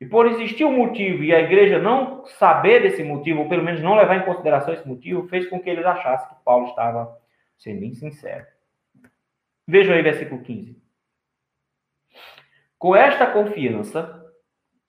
[0.00, 3.80] E por existir um motivo e a igreja não saber desse motivo, ou pelo menos
[3.80, 7.16] não levar em consideração esse motivo, fez com que eles achassem que Paulo estava
[7.56, 8.44] sendo insincero.
[9.66, 10.76] Veja aí versículo 15.
[12.78, 14.30] Com esta confiança,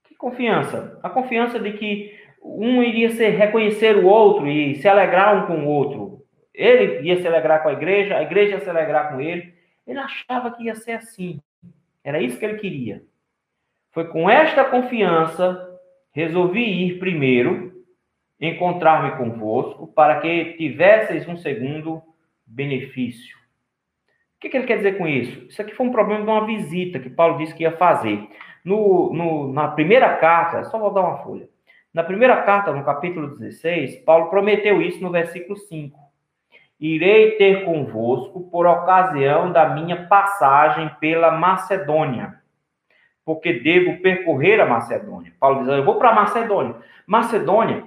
[0.04, 1.00] que confiança?
[1.02, 5.66] A confiança de que um iria ser reconhecer o outro e se alegrar um com
[5.66, 6.26] o outro.
[6.54, 9.54] Ele ia se alegrar com a igreja, a igreja ia se alegrar com ele.
[9.88, 11.40] Ele achava que ia ser assim.
[12.04, 13.04] Era isso que ele queria.
[13.96, 15.80] Foi com esta confiança
[16.12, 17.72] resolvi ir primeiro,
[18.38, 22.04] encontrar-me convosco, para que tivesseis um segundo
[22.46, 23.38] benefício.
[24.36, 25.46] O que, que, ele quer dizer com isso?
[25.48, 28.28] Isso aqui foi um problema de uma visita que Paulo disse que ia fazer.
[28.66, 31.48] No, no, na primeira carta, só vou dar uma folha.
[31.94, 35.98] Na primeira carta, no capítulo 16, Paulo prometeu isso no versículo 5.
[36.78, 42.44] Irei ter convosco por ocasião da minha passagem pela Macedônia
[43.26, 45.34] porque devo percorrer a Macedônia.
[45.40, 46.76] Paulo diz: Eu vou para Macedônia.
[47.08, 47.84] Macedônia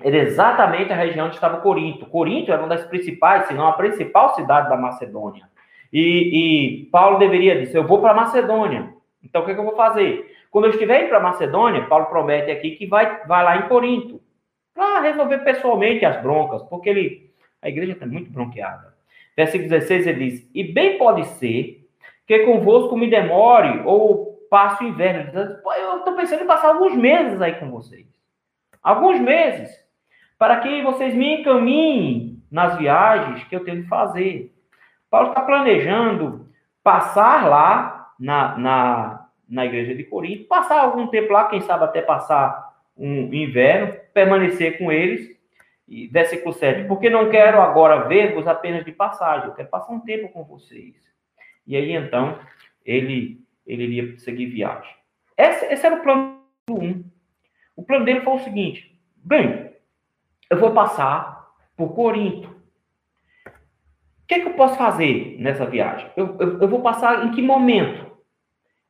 [0.00, 2.06] era exatamente a região onde estava Corinto.
[2.06, 5.44] Corinto era uma das principais, se não a principal cidade da Macedônia.
[5.92, 8.94] E, e Paulo deveria dizer: Eu vou para Macedônia.
[9.22, 10.32] Então o que, é que eu vou fazer?
[10.50, 14.20] Quando eu estiver indo para Macedônia, Paulo promete aqui que vai, vai lá em Corinto
[14.74, 18.94] para resolver pessoalmente as broncas, porque ele, a igreja está muito bronqueada.
[19.36, 21.86] Versículo 16 ele diz: E bem pode ser
[22.26, 25.32] que convosco me demore ou passo o inverno.
[25.34, 28.06] Eu estou pensando em passar alguns meses aí com vocês.
[28.82, 29.74] Alguns meses.
[30.38, 34.54] Para que vocês me encaminhem nas viagens que eu tenho que fazer.
[35.08, 36.46] Paulo está planejando
[36.82, 42.02] passar lá na, na, na igreja de Corinto, passar algum tempo lá, quem sabe até
[42.02, 45.34] passar um inverno, permanecer com eles.
[45.88, 50.00] E versículo 7, porque não quero agora ver-vos apenas de passagem, eu quero passar um
[50.00, 50.94] tempo com vocês.
[51.66, 52.38] E aí então
[52.84, 54.94] ele ele iria seguir viagem.
[55.36, 56.74] Esse, esse era o plano 1.
[56.74, 57.04] Um.
[57.76, 59.70] O plano dele foi o seguinte: bem,
[60.50, 62.48] eu vou passar por Corinto.
[62.48, 66.10] O que, é que eu posso fazer nessa viagem?
[66.16, 68.10] Eu, eu, eu vou passar em que momento?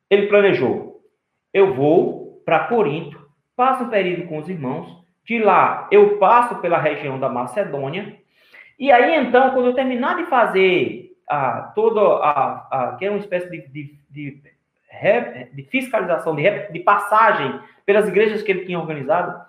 [0.09, 1.01] Ele planejou.
[1.53, 3.19] Eu vou para Corinto,
[3.55, 8.17] passo um período com os irmãos, de lá eu passo pela região da Macedônia,
[8.77, 13.19] e aí então, quando eu terminar de fazer a, toda a, a que é uma
[13.19, 14.52] espécie de, de, de
[15.53, 19.41] de fiscalização, de, de passagem pelas igrejas que ele tinha organizado,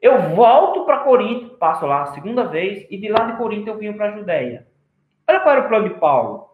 [0.00, 3.76] eu volto para Corinto, passo lá a segunda vez, e de lá de Corinto eu
[3.76, 4.66] vim para a Judéia.
[5.28, 6.48] Olha era o plano de Paulo.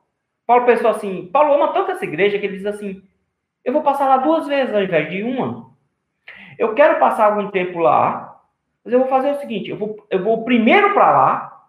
[0.46, 3.02] Paulo pensou assim, Paulo ama tanto essa igreja que ele diz assim,
[3.64, 5.70] eu vou passar lá duas vezes ao invés de uma.
[6.58, 8.40] Eu quero passar algum tempo lá,
[8.84, 11.62] mas eu vou fazer o seguinte, eu vou, eu vou primeiro para lá,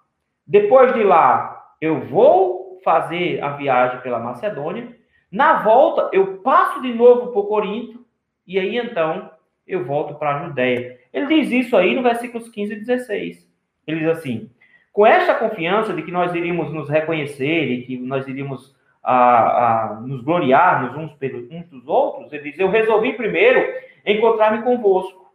[0.45, 4.95] depois de lá eu vou fazer a viagem pela Macedônia,
[5.35, 8.05] na volta eu passo de novo por Corinto,
[8.47, 9.29] e aí então
[9.67, 10.97] eu volto para a Judéia.
[11.11, 13.45] Ele diz isso aí no versículos 15 e 16.
[13.85, 14.49] Ele diz assim:
[14.95, 19.99] com esta confiança de que nós iríamos nos reconhecer e que nós iríamos a, a
[19.99, 23.61] nos gloriar uns, pelos, uns dos outros, ele diz: Eu resolvi primeiro
[24.05, 25.19] encontrar-me convosco.
[25.19, 25.31] Ou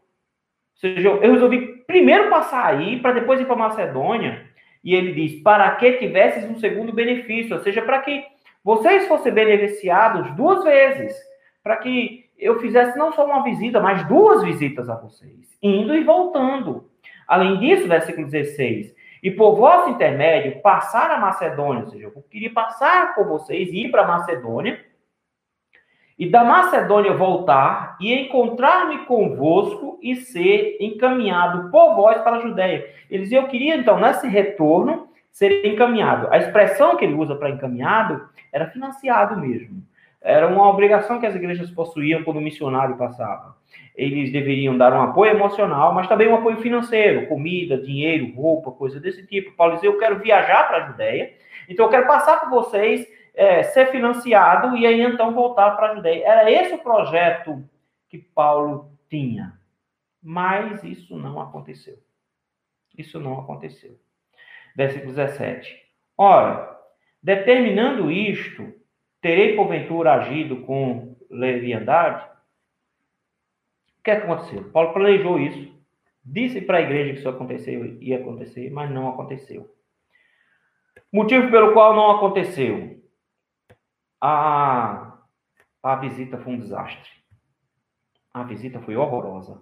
[0.77, 4.47] seja, eu resolvi primeiro passar aí, para depois ir para Macedônia.
[4.83, 8.25] E ele diz: Para que tivesses um segundo benefício, ou seja, para que
[8.63, 11.17] vocês fossem beneficiados duas vezes,
[11.63, 16.05] para que eu fizesse não só uma visita, mas duas visitas a vocês, indo e
[16.05, 16.91] voltando.
[17.27, 22.53] Além disso, versículo 16: e por vosso intermédio passar a Macedônia, ou seja, eu queria
[22.53, 24.83] passar por vocês e ir para Macedônia,
[26.19, 32.95] e da Macedônia voltar e encontrar-me convosco e ser encaminhado por vós para a Judéia.
[33.11, 36.29] Eles eu queria então nesse retorno ser encaminhado.
[36.31, 39.83] A expressão que ele usa para encaminhado era financiado mesmo.
[40.21, 43.57] Era uma obrigação que as igrejas possuíam quando o missionário passava
[43.95, 48.99] eles deveriam dar um apoio emocional, mas também um apoio financeiro, comida, dinheiro, roupa, coisa
[48.99, 49.53] desse tipo.
[49.53, 51.35] Paulo dizia, eu quero viajar para a Judéia,
[51.69, 55.95] então eu quero passar por vocês, é, ser financiado e aí então voltar para a
[55.97, 56.27] Judéia.
[56.27, 57.63] Era esse o projeto
[58.09, 59.59] que Paulo tinha.
[60.23, 61.99] Mas isso não aconteceu.
[62.97, 63.99] Isso não aconteceu.
[64.77, 65.77] Versículo 17.
[66.17, 66.79] Ora,
[67.23, 68.73] determinando isto,
[69.21, 72.25] terei porventura agido com leviandade?
[73.99, 74.71] O que aconteceu?
[74.71, 75.73] Paulo planejou isso,
[76.25, 79.75] disse para a igreja que isso aconteceu, ia acontecer, mas não aconteceu.
[81.13, 83.03] Motivo pelo qual não aconteceu.
[84.21, 85.19] A,
[85.83, 87.11] a visita foi um desastre.
[88.33, 89.61] A visita foi horrorosa.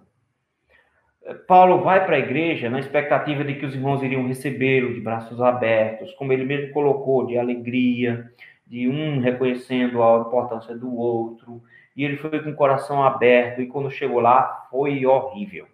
[1.47, 5.41] Paulo vai para a igreja na expectativa de que os irmãos iriam recebê-lo de braços
[5.41, 8.31] abertos, como ele mesmo colocou, de alegria,
[8.65, 11.61] de um reconhecendo a importância do outro,
[11.95, 15.67] e ele foi com o coração aberto, e quando chegou lá, foi horrível.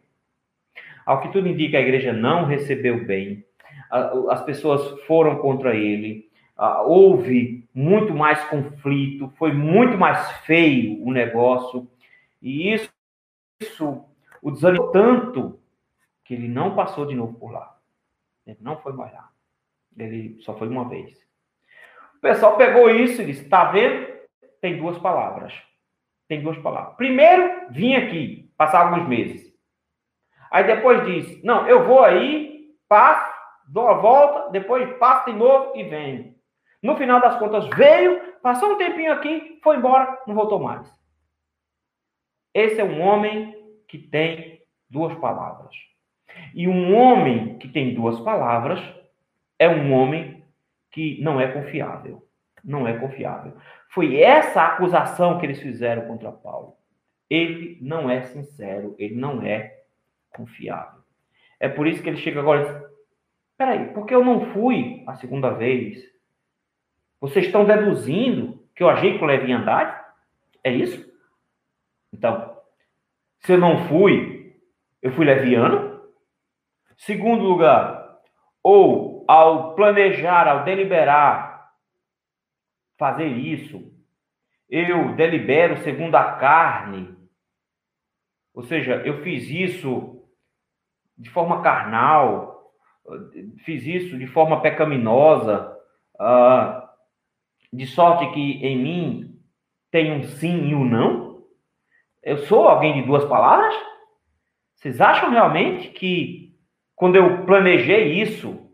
[1.05, 3.43] Ao que tudo indica, a igreja não recebeu bem,
[4.29, 6.27] as pessoas foram contra ele,
[6.85, 11.87] houve muito mais conflito, foi muito mais feio o negócio,
[12.41, 12.89] e isso,
[13.61, 14.03] isso
[14.45, 15.59] o desanimou tanto
[16.23, 17.77] que ele não passou de novo por lá.
[18.45, 19.29] Ele não foi mais lá.
[19.97, 21.17] Ele só foi uma vez.
[22.17, 24.13] O pessoal pegou isso e disse: tá vendo?
[24.61, 25.53] Tem duas palavras
[26.27, 26.95] tem duas palavras.
[26.95, 29.53] Primeiro, vim aqui, passar alguns meses.
[30.51, 33.31] Aí depois diz, não, eu vou aí, passo,
[33.67, 36.35] dou a volta, depois passo de novo e venho.
[36.81, 40.87] No final das contas, veio, passou um tempinho aqui, foi embora, não voltou mais.
[42.53, 43.54] Esse é um homem
[43.87, 45.73] que tem duas palavras.
[46.53, 48.79] E um homem que tem duas palavras
[49.57, 50.43] é um homem
[50.91, 52.25] que não é confiável.
[52.63, 53.55] Não é confiável.
[53.89, 56.75] Foi essa acusação que eles fizeram contra Paulo.
[57.29, 59.83] Ele não é sincero, ele não é
[60.31, 61.01] confiável.
[61.59, 62.89] É por isso que ele chega agora e diz:
[63.57, 66.03] peraí, porque eu não fui a segunda vez?
[67.19, 69.99] Vocês estão deduzindo que eu agi com leviandade?
[70.63, 71.09] É isso?
[72.11, 72.44] Então,
[73.45, 74.55] se eu não fui,
[75.01, 76.01] eu fui leviano?
[76.97, 78.19] Segundo lugar,
[78.63, 81.69] ou ao planejar, ao deliberar,
[82.97, 83.93] fazer isso.
[84.67, 87.15] Eu delibero segundo a carne.
[88.51, 90.23] Ou seja, eu fiz isso
[91.15, 92.73] de forma carnal,
[93.63, 95.77] fiz isso de forma pecaminosa,
[96.15, 96.81] uh,
[97.71, 99.39] de sorte que em mim
[99.91, 101.24] tem um sim e um não?
[102.25, 103.75] Eu sou alguém de duas palavras?
[104.73, 106.57] Vocês acham realmente que
[106.95, 108.67] quando eu planejei isso,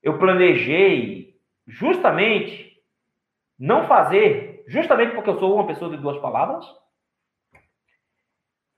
[0.00, 1.34] eu planejei
[1.66, 2.80] justamente
[3.58, 6.64] não fazer, justamente porque eu sou uma pessoa de duas palavras?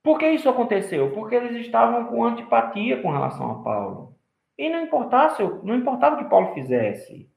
[0.03, 1.13] Por que isso aconteceu?
[1.13, 4.17] Porque eles estavam com antipatia com relação a Paulo.
[4.57, 7.31] E não importasse, não importava o que Paulo fizesse.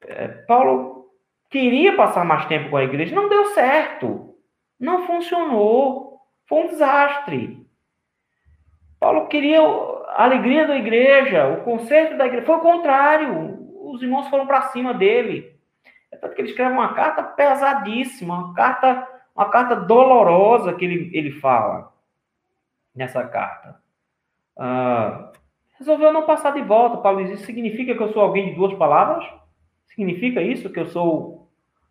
[0.00, 1.08] É, Paulo
[1.50, 4.35] queria passar mais tempo com a igreja, não deu certo.
[4.78, 6.20] Não funcionou.
[6.46, 7.66] Foi um desastre.
[9.00, 12.46] Paulo queria a alegria da igreja, o conserto da igreja.
[12.46, 13.66] Foi o contrário.
[13.82, 15.54] Os irmãos foram para cima dele.
[16.10, 21.10] É tanto que ele escreve uma carta pesadíssima, uma carta, uma carta dolorosa que ele,
[21.12, 21.92] ele fala
[22.94, 23.80] nessa carta.
[24.58, 25.32] Ah,
[25.78, 26.98] resolveu não passar de volta.
[26.98, 29.24] Paulo Isso significa que eu sou alguém de duas palavras?
[29.88, 31.45] Significa isso que eu sou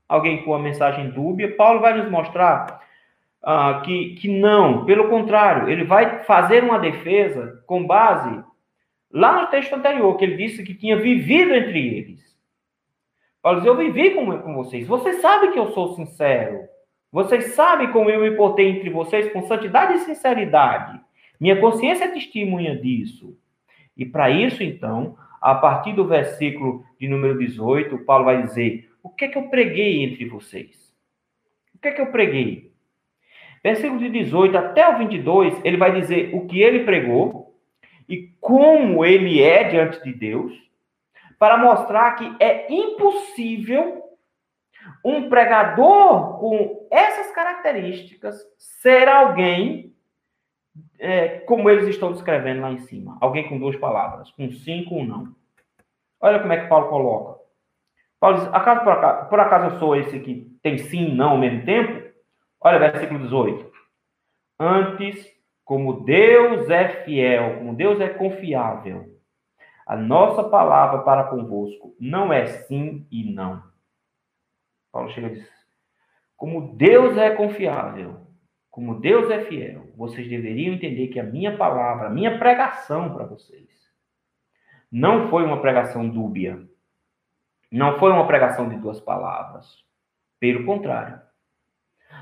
[0.08, 1.56] alguém com a mensagem dúbia?
[1.56, 2.82] Paulo vai nos mostrar
[3.44, 8.44] ah, que, que não, pelo contrário, ele vai fazer uma defesa com base
[9.12, 12.36] lá no texto anterior, que ele disse que tinha vivido entre eles.
[13.42, 14.88] Paulo diz: Eu vivi com, com vocês.
[14.88, 16.62] Vocês sabem que eu sou sincero.
[17.12, 21.00] Vocês sabem como eu me portei entre vocês com santidade e sinceridade.
[21.40, 23.38] Minha consciência é testemunha disso.
[23.96, 29.26] E para isso, então, a partir do versículo de número 18, Paulo vai dizer: que
[29.26, 30.94] é que eu preguei entre vocês?
[31.74, 32.74] O que é que eu preguei?
[33.64, 37.56] Versículo de 18 até o 22, ele vai dizer o que ele pregou
[38.08, 40.54] e como ele é diante de Deus,
[41.40, 44.04] para mostrar que é impossível
[45.04, 49.94] um pregador com essas características ser alguém
[51.00, 53.18] é, como eles estão descrevendo lá em cima.
[53.20, 55.36] Alguém com duas palavras, com cinco ou não.
[56.20, 57.35] Olha como é que Paulo coloca.
[58.26, 61.32] Paulo diz, acaso por, acaso, por acaso eu sou esse que tem sim e não
[61.32, 62.12] ao mesmo tempo?
[62.60, 63.72] Olha, versículo 18.
[64.60, 65.32] Antes,
[65.64, 69.16] como Deus é fiel, como Deus é confiável,
[69.86, 73.62] a nossa palavra para convosco não é sim e não.
[74.92, 75.48] Paulo chega e diz:
[76.36, 78.26] como Deus é confiável,
[78.72, 83.26] como Deus é fiel, vocês deveriam entender que a minha palavra, a minha pregação para
[83.26, 83.70] vocês,
[84.92, 86.68] não foi uma pregação dúbia.
[87.72, 89.84] Não foi uma pregação de duas palavras.
[90.40, 91.20] Pelo contrário,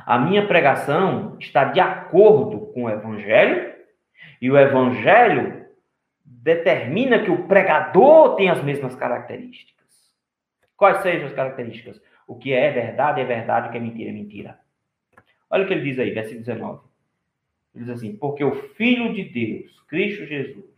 [0.06, 3.74] a minha pregação está de acordo com o Evangelho,
[4.41, 5.66] e o Evangelho
[6.26, 9.74] determina que o pregador tem as mesmas características.
[10.76, 12.02] Quais sejam as características?
[12.28, 14.60] O que é verdade é verdade, o que é mentira é mentira.
[15.50, 16.82] Olha o que ele diz aí, versículo 19.
[17.76, 20.72] Ele diz assim: Porque o Filho de Deus, Cristo Jesus,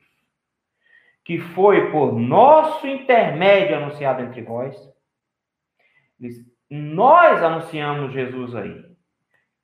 [1.25, 4.75] que foi por nosso intermédio anunciado entre vós,
[6.69, 8.85] nós anunciamos Jesus aí.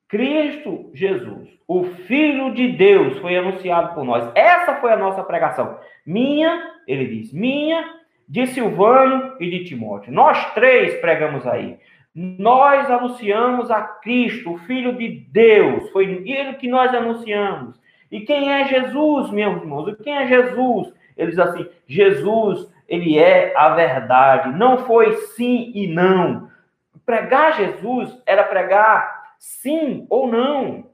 [0.10, 4.30] Cristo Jesus, o Filho de Deus, foi anunciado por nós.
[4.36, 5.80] Essa foi a nossa pregação.
[6.06, 7.94] Minha, ele diz, minha,
[8.28, 10.12] de Silvano e de Timóteo.
[10.12, 11.78] Nós três pregamos aí.
[12.14, 15.90] Nós anunciamos a Cristo, o Filho de Deus.
[15.92, 17.80] Foi ele que nós anunciamos.
[18.12, 19.88] E quem é Jesus, meus irmãos?
[19.88, 20.94] E quem é Jesus?
[21.18, 24.58] Ele diz assim: Jesus, ele é a verdade.
[24.58, 26.50] Não foi sim e não.
[27.06, 30.90] Pregar Jesus era pregar sim ou não.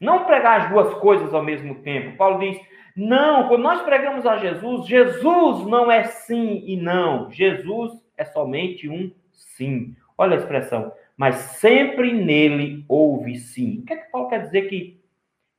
[0.00, 2.16] Não pregar as duas coisas ao mesmo tempo.
[2.16, 2.60] Paulo diz:
[2.96, 7.28] não, quando nós pregamos a Jesus, Jesus não é sim e não.
[7.30, 9.96] Jesus é somente um sim.
[10.16, 10.92] Olha a expressão.
[11.16, 13.80] Mas sempre nele houve sim.
[13.80, 15.00] O que é que Paulo quer dizer que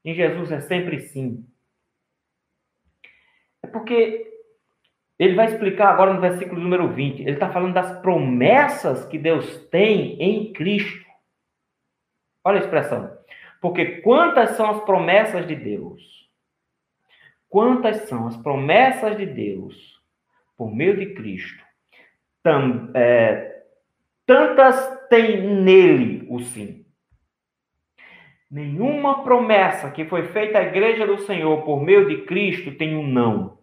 [0.03, 1.45] em Jesus é sempre sim?
[3.66, 4.32] É porque
[5.18, 7.22] ele vai explicar agora no versículo número 20.
[7.22, 11.03] Ele está falando das promessas que Deus tem em Cristo.
[12.43, 13.11] Olha a expressão.
[13.59, 16.30] Porque quantas são as promessas de Deus?
[17.49, 19.99] Quantas são as promessas de Deus
[20.55, 21.63] por meio de Cristo?
[22.43, 23.63] Tam, é,
[24.28, 26.86] tantas tem nele o sim.
[28.51, 33.07] Nenhuma promessa que foi feita à igreja do Senhor por meio de Cristo tem um
[33.07, 33.54] não.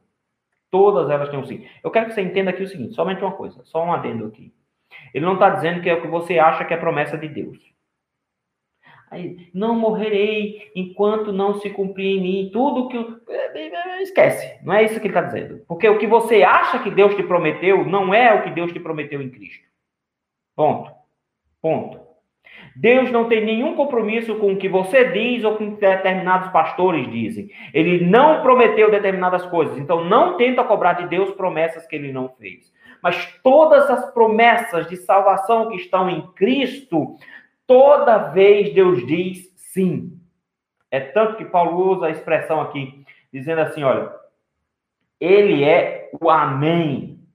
[0.72, 1.66] Todas elas têm um sim.
[1.84, 4.50] Eu quero que você entenda aqui o seguinte: somente uma coisa, só um adendo aqui.
[5.12, 7.58] Ele não está dizendo que é o que você acha que é promessa de Deus.
[9.10, 12.96] Aí, não morrerei enquanto não se cumprir em mim tudo que.
[14.00, 15.62] Esquece, não é isso que ele está dizendo.
[15.68, 18.80] Porque o que você acha que Deus te prometeu não é o que Deus te
[18.80, 19.68] prometeu em Cristo.
[20.56, 20.90] Ponto.
[21.60, 22.00] Ponto.
[22.74, 26.50] Deus não tem nenhum compromisso com o que você diz ou com o que determinados
[26.50, 27.50] pastores dizem.
[27.72, 29.76] Ele não prometeu determinadas coisas.
[29.78, 32.72] Então, não tenta cobrar de Deus promessas que ele não fez.
[33.02, 37.16] Mas todas as promessas de salvação que estão em Cristo
[37.66, 40.20] Toda vez Deus diz sim.
[40.90, 43.02] É tanto que Paulo usa a expressão aqui,
[43.32, 44.14] dizendo assim: olha,
[45.18, 47.26] ele é o Amém.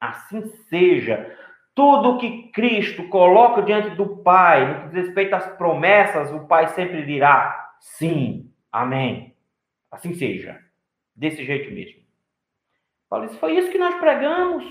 [0.00, 1.36] Assim seja.
[1.78, 6.66] Tudo que Cristo coloca diante do Pai, no que diz respeito às promessas, o Pai
[6.66, 9.36] sempre dirá sim, amém.
[9.88, 10.58] Assim seja.
[11.14, 12.00] Desse jeito mesmo.
[13.08, 14.64] Paulo foi isso que nós pregamos.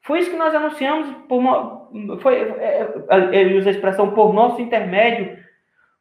[0.00, 1.40] Foi isso que nós anunciamos, por,
[2.20, 5.38] foi, é, é, ele usa a expressão por nosso intermédio.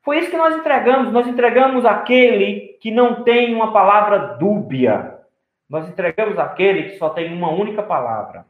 [0.01, 1.14] Foi isso que nós entregamos.
[1.14, 5.20] Nós entregamos aquele que não tem uma palavra dúbia.
[5.70, 8.49] Nós entregamos aquele que só tem uma única palavra.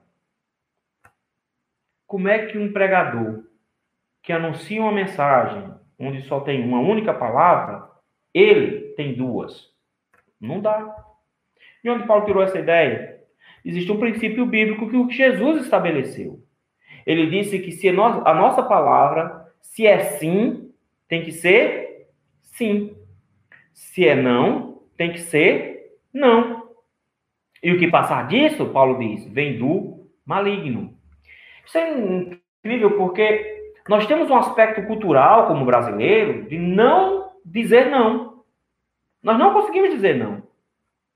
[2.12, 3.46] Como é que um pregador
[4.22, 7.88] que anuncia uma mensagem onde só tem uma única palavra,
[8.34, 9.70] ele tem duas?
[10.38, 10.94] Não dá.
[11.82, 13.22] De onde Paulo tirou essa ideia?
[13.64, 16.44] Existe um princípio bíblico que Jesus estabeleceu.
[17.06, 20.70] Ele disse que se a nossa palavra, se é sim,
[21.08, 22.10] tem que ser
[22.42, 22.94] sim.
[23.74, 26.72] Se é não, tem que ser não.
[27.64, 31.00] E o que passar disso, Paulo diz, vem do maligno.
[31.66, 38.44] Isso é incrível porque nós temos um aspecto cultural como brasileiro de não dizer não.
[39.22, 40.44] Nós não conseguimos dizer não.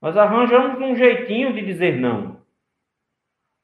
[0.00, 2.40] Nós arranjamos um jeitinho de dizer não.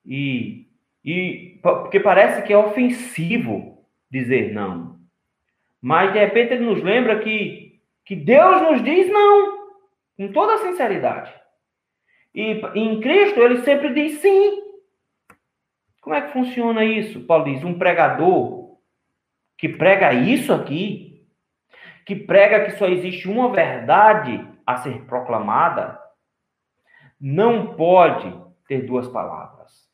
[0.04, 0.66] E,
[1.04, 3.78] e porque parece que é ofensivo
[4.10, 4.96] dizer não.
[5.80, 9.68] Mas de repente ele nos lembra que, que Deus nos diz não,
[10.16, 11.32] com toda sinceridade.
[12.34, 14.61] E em Cristo ele sempre diz sim.
[16.02, 17.20] Como é que funciona isso?
[17.20, 18.76] Paulo diz: um pregador
[19.56, 21.24] que prega isso aqui,
[22.04, 25.98] que prega que só existe uma verdade a ser proclamada,
[27.20, 28.36] não pode
[28.66, 29.88] ter duas palavras.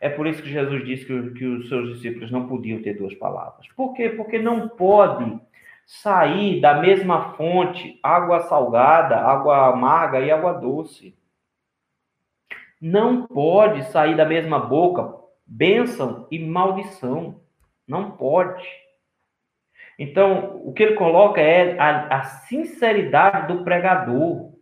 [0.00, 3.14] É por isso que Jesus disse que, que os seus discípulos não podiam ter duas
[3.14, 3.66] palavras.
[3.74, 4.08] Por quê?
[4.08, 5.38] Porque não pode
[5.84, 11.18] sair da mesma fonte água salgada, água amarga e água doce.
[12.80, 15.19] Não pode sair da mesma boca
[15.50, 17.40] bênção e maldição.
[17.86, 18.64] Não pode.
[19.98, 24.54] Então, o que ele coloca é a, a sinceridade do pregador.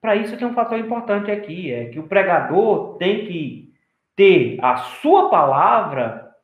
[0.00, 3.72] Para isso tem um fator importante aqui, é que o pregador tem que
[4.14, 6.34] ter a sua palavra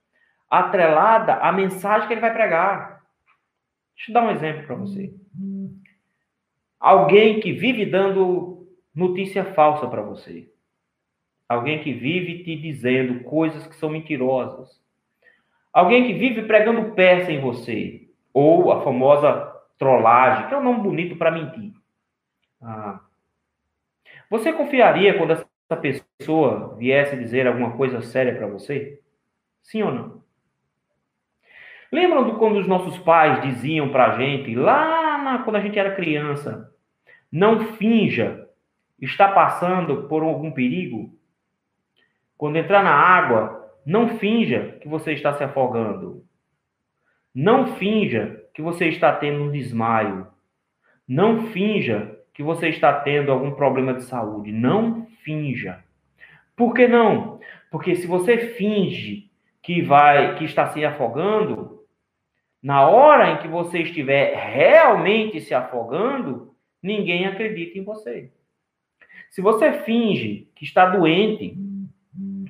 [0.49, 3.03] atrelada à mensagem que ele vai pregar.
[3.97, 5.13] Deixa eu dar um exemplo para você.
[6.79, 10.54] Alguém que vive dando notícia falsa para você.
[11.49, 14.83] Alguém que vive te dizendo coisas que são mentirosas.
[15.73, 18.09] Alguém que vive pregando peça em você.
[18.33, 21.73] Ou a famosa trollagem, que é um nome bonito para mentir.
[22.63, 23.01] Ah.
[24.31, 25.47] Você confiaria quando essa
[25.81, 29.01] pessoa viesse dizer alguma coisa séria para você?
[29.63, 30.25] Sim ou não?
[31.93, 35.79] Lembram de quando os nossos pais diziam para a gente, lá na, quando a gente
[35.79, 36.73] era criança,
[37.31, 38.49] não finja
[39.01, 41.17] estar passando por algum perigo?
[42.37, 46.25] Quando entrar na água, não finja que você está se afogando.
[47.35, 50.27] Não finja que você está tendo um desmaio.
[51.07, 54.53] Não finja que você está tendo algum problema de saúde.
[54.53, 55.85] Não finja.
[56.57, 57.41] Por que não?
[57.71, 59.31] Porque se você finge
[59.63, 61.81] que vai que está se afogando,
[62.63, 68.33] na hora em que você estiver realmente se afogando, ninguém acredita em você.
[69.31, 71.57] Se você finge que está doente,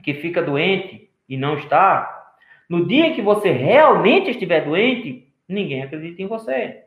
[0.04, 2.36] que fica doente e não está,
[2.68, 6.84] no dia que você realmente estiver doente, ninguém acredita em você.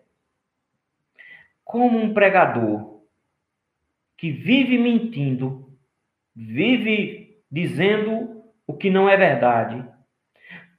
[1.64, 3.02] Como um pregador
[4.16, 5.70] que vive mentindo,
[6.36, 9.84] vive dizendo o que não é verdade,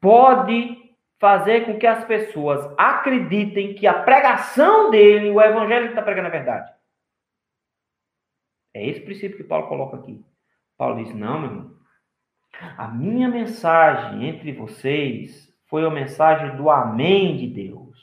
[0.00, 0.76] pode
[1.18, 6.28] fazer com que as pessoas acreditem que a pregação dele, o evangelho que está pregando
[6.28, 6.72] é verdade.
[8.74, 10.24] É esse princípio que Paulo coloca aqui.
[10.76, 11.77] Paulo diz: não, meu irmão,
[12.76, 17.98] a minha mensagem entre vocês foi a mensagem do Amém de Deus.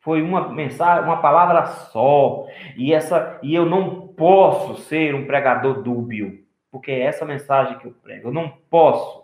[0.00, 2.46] Foi uma mensagem, uma palavra só.
[2.76, 7.86] E essa e eu não posso ser um pregador dúbio, porque é essa mensagem que
[7.86, 8.28] eu prego.
[8.28, 9.22] Eu não posso.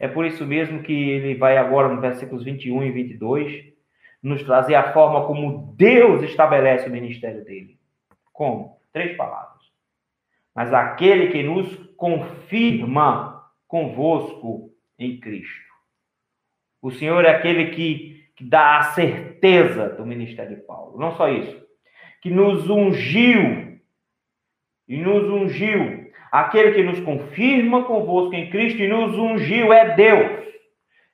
[0.00, 3.72] É por isso mesmo que ele vai agora no versículos 21 e 22
[4.22, 7.78] nos trazer a forma como Deus estabelece o ministério dele.
[8.32, 8.78] Como?
[8.92, 9.54] Três palavras
[10.54, 15.64] mas aquele que nos confirma convosco em Cristo.
[16.80, 20.98] O Senhor é aquele que, que dá a certeza do ministério de Paulo.
[20.98, 21.64] Não só isso,
[22.20, 23.80] que nos ungiu
[24.88, 26.04] e nos ungiu.
[26.30, 30.44] Aquele que nos confirma convosco em Cristo e nos ungiu é Deus.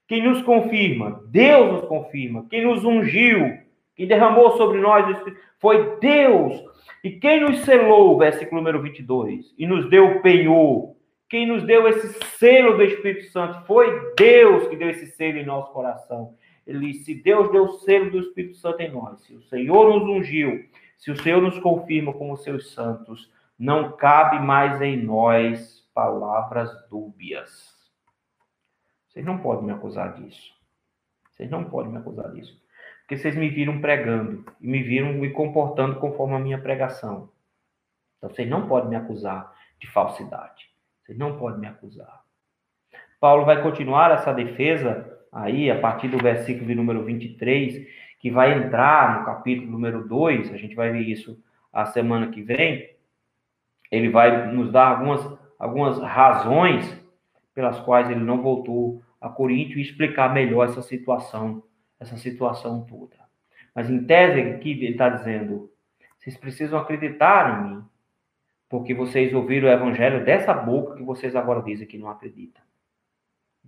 [0.09, 2.47] Quem nos confirma, Deus nos confirma.
[2.51, 3.59] Quem nos ungiu,
[4.01, 5.15] quem derramou sobre nós
[5.59, 6.65] foi Deus
[7.05, 10.97] e quem nos selou, versículo número 22, e nos deu o penhor,
[11.29, 15.45] quem nos deu esse selo do Espírito Santo, foi Deus que deu esse selo em
[15.45, 16.35] nosso coração.
[16.67, 20.09] Ele se Deus deu o selo do Espírito Santo em nós, se o Senhor nos
[20.09, 20.65] ungiu,
[20.97, 27.79] se o Senhor nos confirma como seus santos, não cabe mais em nós palavras dúbias.
[29.09, 30.55] Vocês não podem me acusar disso.
[31.33, 32.60] Vocês não podem me acusar disso
[33.11, 37.29] porque vocês me viram pregando e me viram me comportando conforme a minha pregação.
[38.17, 40.71] Então vocês não podem me acusar de falsidade.
[41.03, 42.23] Vocês não podem me acusar.
[43.19, 47.85] Paulo vai continuar essa defesa aí a partir do versículo número 23,
[48.21, 51.37] que vai entrar no capítulo número 2, a gente vai ver isso
[51.73, 52.95] a semana que vem.
[53.91, 57.05] ele vai nos dar algumas, algumas razões
[57.57, 61.65] pelas quais ele não voltou a Corinto e explicar melhor essa situação,
[62.01, 63.17] essa situação toda.
[63.75, 65.71] Mas em tese aqui ele está dizendo,
[66.19, 67.85] vocês precisam acreditar em mim,
[68.69, 72.63] porque vocês ouviram o evangelho dessa boca que vocês agora dizem que não acreditam.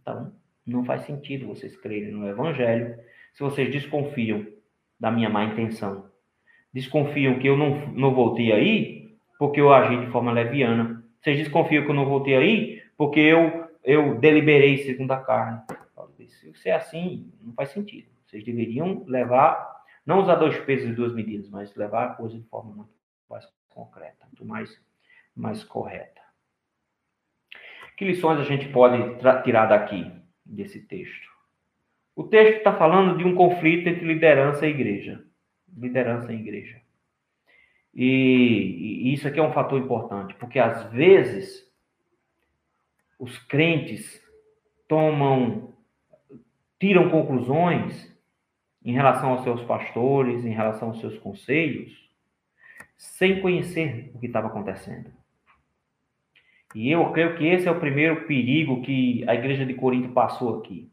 [0.00, 0.32] Então,
[0.66, 2.98] não faz sentido vocês crerem no evangelho
[3.32, 4.46] se vocês desconfiam
[4.98, 6.10] da minha má intenção.
[6.72, 11.04] Desconfiam que eu não, não voltei aí porque eu agi de forma leviana.
[11.20, 15.60] Vocês desconfiam que eu não voltei aí porque eu, eu deliberei segundo a carne.
[16.54, 18.11] Se é assim, não faz sentido.
[18.32, 22.48] Vocês deveriam levar, não usar dois pesos e duas medidas, mas levar a coisa de
[22.48, 22.94] forma muito
[23.28, 24.82] mais concreta, muito mais,
[25.36, 26.22] mais correta.
[27.94, 28.96] Que lições a gente pode
[29.44, 30.10] tirar daqui,
[30.46, 31.30] desse texto?
[32.16, 35.22] O texto está falando de um conflito entre liderança e igreja.
[35.76, 36.80] Liderança e igreja.
[37.94, 41.70] E, e isso aqui é um fator importante, porque às vezes
[43.18, 44.26] os crentes
[44.88, 45.74] tomam,
[46.80, 48.11] tiram conclusões
[48.84, 51.92] em relação aos seus pastores, em relação aos seus conselhos,
[52.96, 55.10] sem conhecer o que estava acontecendo.
[56.74, 60.58] E eu creio que esse é o primeiro perigo que a igreja de Corinto passou
[60.58, 60.90] aqui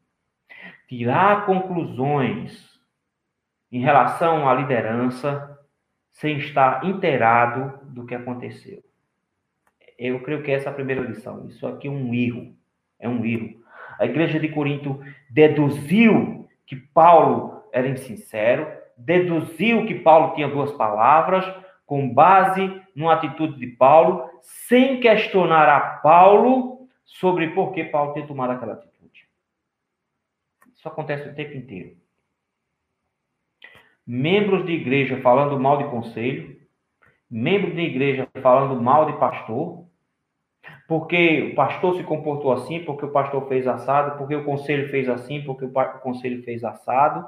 [0.90, 2.68] tirar conclusões
[3.72, 5.60] em relação à liderança
[6.10, 8.84] sem estar inteirado do que aconteceu.
[10.00, 11.46] Eu creio que essa é a primeira lição.
[11.48, 12.56] Isso aqui é um erro.
[13.00, 13.62] É um erro.
[14.00, 18.68] A igreja de Corinto deduziu que Paulo era insincero,
[18.98, 21.46] deduziu que Paulo tinha duas palavras,
[21.86, 28.28] com base numa atitude de Paulo, sem questionar a Paulo sobre por que Paulo tinha
[28.28, 29.28] tomado aquela atitude.
[30.76, 31.98] Isso acontece o tempo inteiro.
[34.06, 36.60] Membros de igreja falando mal de conselho,
[37.30, 39.86] membros de igreja falando mal de pastor,
[40.88, 45.08] porque o pastor se comportou assim, porque o pastor fez assado, porque o conselho fez
[45.08, 47.26] assim, porque o conselho fez assado,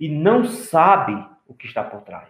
[0.00, 2.28] e não sabe o que está por trás.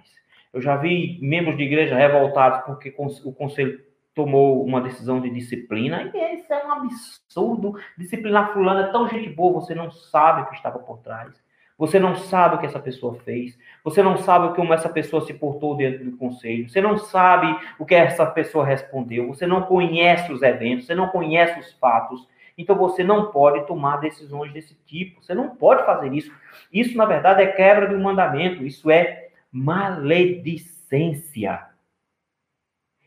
[0.52, 2.92] Eu já vi membros de igreja revoltados porque
[3.24, 3.80] o conselho
[4.12, 7.78] tomou uma decisão de disciplina, e isso é um absurdo.
[7.96, 11.40] Disciplinar fulano é tão gente boa, você não sabe o que estava por trás.
[11.78, 13.56] Você não sabe o que essa pessoa fez.
[13.82, 16.68] Você não sabe como essa pessoa se portou dentro do conselho.
[16.68, 19.28] Você não sabe o que essa pessoa respondeu.
[19.28, 20.84] Você não conhece os eventos.
[20.84, 22.28] Você não conhece os fatos.
[22.60, 25.22] Então você não pode tomar decisões desse tipo.
[25.22, 26.30] Você não pode fazer isso.
[26.70, 28.64] Isso, na verdade, é quebra de um mandamento.
[28.64, 31.66] Isso é maledicência.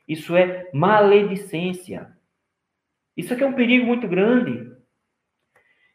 [0.08, 2.12] Isso é maledicência.
[3.16, 4.74] Isso aqui é um perigo muito grande.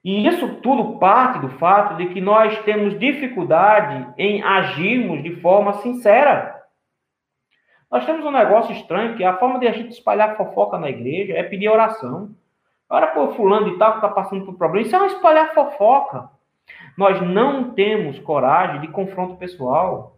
[0.05, 5.83] E isso tudo parte do fato de que nós temos dificuldade em agirmos de forma
[5.83, 6.63] sincera.
[7.91, 11.33] Nós temos um negócio estranho, que a forma de a gente espalhar fofoca na igreja
[11.33, 12.35] é pedir oração.
[12.89, 14.87] Ora, pô, fulano de tal que está passando por problema.
[14.87, 16.31] Isso é um espalhar fofoca.
[16.97, 20.17] Nós não temos coragem de confronto pessoal.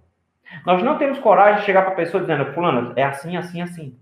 [0.64, 3.98] Nós não temos coragem de chegar para a pessoa dizendo, fulano, é assim, assim, assim.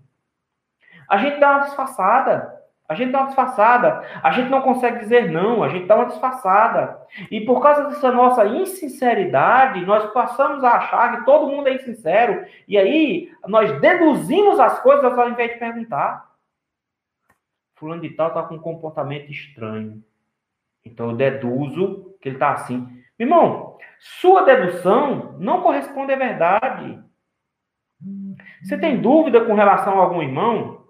[1.07, 2.59] A gente dá uma disfarçada.
[2.87, 4.03] A gente dá uma disfarçada.
[4.23, 6.99] A gente não consegue dizer não, a gente dá uma disfarçada.
[7.29, 12.45] E por causa dessa nossa insinceridade, nós passamos a achar que todo mundo é insincero.
[12.67, 16.28] E aí, nós deduzimos as coisas ao invés de perguntar.
[17.79, 20.03] Fulano de tal está com um comportamento estranho.
[20.83, 22.85] Então eu deduzo que ele está assim.
[23.17, 27.01] Irmão, sua dedução não corresponde à verdade.
[28.61, 30.83] Você tem dúvida com relação a algum irmão?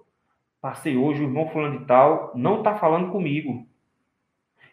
[0.59, 3.67] Passei hoje, o irmão fulano de tal não está falando comigo.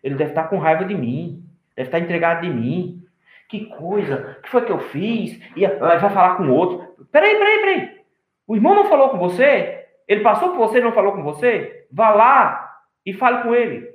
[0.03, 1.45] Ele deve estar tá com raiva de mim.
[1.77, 3.05] Deve estar tá entregado de mim.
[3.49, 5.41] Que coisa, que foi que eu fiz?
[5.55, 7.07] E vai falar com outro.
[7.13, 8.01] Peraí, peraí, peraí.
[8.47, 9.86] O irmão não falou com você?
[10.07, 11.87] Ele passou por você e não falou com você?
[11.91, 13.89] Vá lá e fale com ele.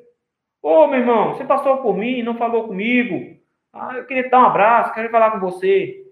[0.62, 3.40] Ô, meu irmão, você passou por mim e não falou comigo.
[3.74, 6.06] Ah, eu queria te dar um abraço, quero falar com você.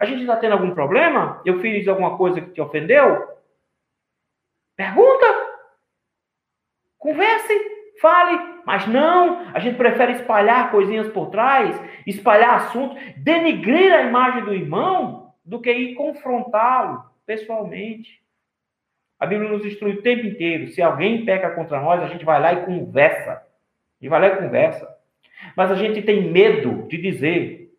[0.00, 1.40] A gente está tendo algum problema?
[1.44, 3.22] Eu fiz alguma coisa que te ofendeu?
[4.76, 5.26] Pergunta.
[6.98, 7.54] Converse,
[8.00, 8.54] fale.
[8.66, 14.54] Mas não, a gente prefere espalhar coisinhas por trás, espalhar assuntos, denigrir a imagem do
[14.54, 18.23] irmão, do que ir confrontá-lo pessoalmente.
[19.18, 20.68] A Bíblia nos instrui o tempo inteiro.
[20.72, 23.42] Se alguém peca contra nós, a gente vai lá e conversa.
[24.00, 24.88] E vai lá e conversa.
[25.56, 27.70] Mas a gente tem medo de dizer.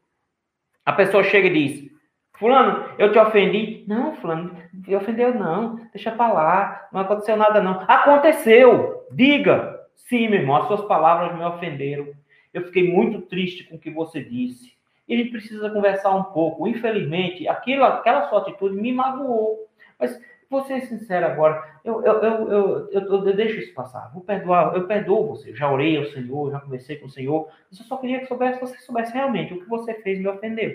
[0.86, 1.91] A pessoa chega e diz:
[2.33, 3.83] Fulano, eu te ofendi.
[3.88, 5.75] Não, Fulano, me ofendeu não.
[5.93, 6.88] Deixa pra lá.
[6.91, 7.81] Não aconteceu nada não.
[7.88, 9.05] Aconteceu.
[9.11, 9.79] Diga.
[9.95, 12.07] Sim, meu irmão, as suas palavras me ofenderam.
[12.53, 14.73] Eu fiquei muito triste com o que você disse.
[15.07, 16.67] E a gente precisa conversar um pouco.
[16.67, 19.67] Infelizmente, aquilo, aquela sua atitude me magoou.
[19.99, 20.19] Mas
[20.49, 25.27] Vou ser sincero agora, eu, eu, eu, eu, deixo isso passar, vou perdoar, eu perdoo
[25.27, 25.55] você.
[25.55, 28.59] já orei ao Senhor, já conversei com o Senhor, mas eu só queria que soubesse,
[28.59, 30.69] você soubesse realmente o que você fez me ofendeu.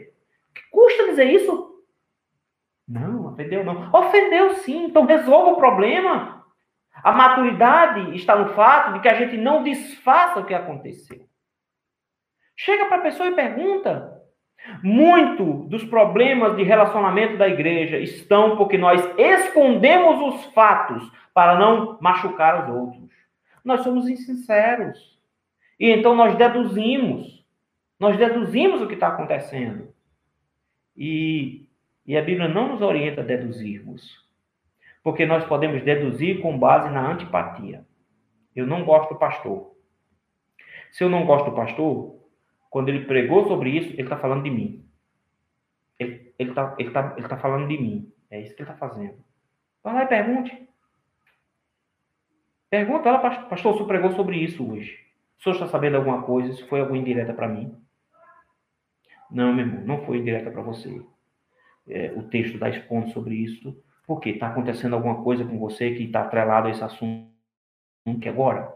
[0.55, 1.85] Que custa dizer isso?
[2.87, 3.91] Não, ofendeu não.
[3.93, 6.45] Ofendeu sim, então resolva o problema.
[7.03, 11.25] A maturidade está no fato de que a gente não desfaça o que aconteceu.
[12.57, 14.10] Chega para a pessoa e pergunta:
[14.83, 21.99] muito dos problemas de relacionamento da igreja estão porque nós escondemos os fatos para não
[22.01, 23.11] machucar os outros.
[23.65, 25.19] Nós somos insinceros.
[25.79, 27.45] E então nós deduzimos.
[27.99, 29.93] Nós deduzimos o que está acontecendo.
[30.97, 31.67] E,
[32.07, 34.19] e a Bíblia não nos orienta a deduzirmos.
[35.03, 37.85] Porque nós podemos deduzir com base na antipatia.
[38.55, 39.75] Eu não gosto do pastor.
[40.91, 42.20] Se eu não gosto do pastor,
[42.71, 44.89] quando ele pregou sobre isso, ele está falando de mim.
[45.99, 48.13] Ele está ele tá, ele tá falando de mim.
[48.31, 49.23] É isso que ele está fazendo.
[49.83, 50.69] Vai lá e pergunte.
[52.71, 54.97] Pergunta lá, pastor, o senhor pregou sobre isso hoje.
[55.39, 56.51] O senhor está sabendo alguma coisa?
[56.51, 57.77] Isso foi alguma indireta para mim?
[59.29, 61.03] Não, meu irmão, não foi indireta para você.
[61.89, 66.05] É, o texto está expondo sobre isso, porque está acontecendo alguma coisa com você que
[66.05, 67.29] está atrelado a esse assunto
[68.21, 68.73] que agora.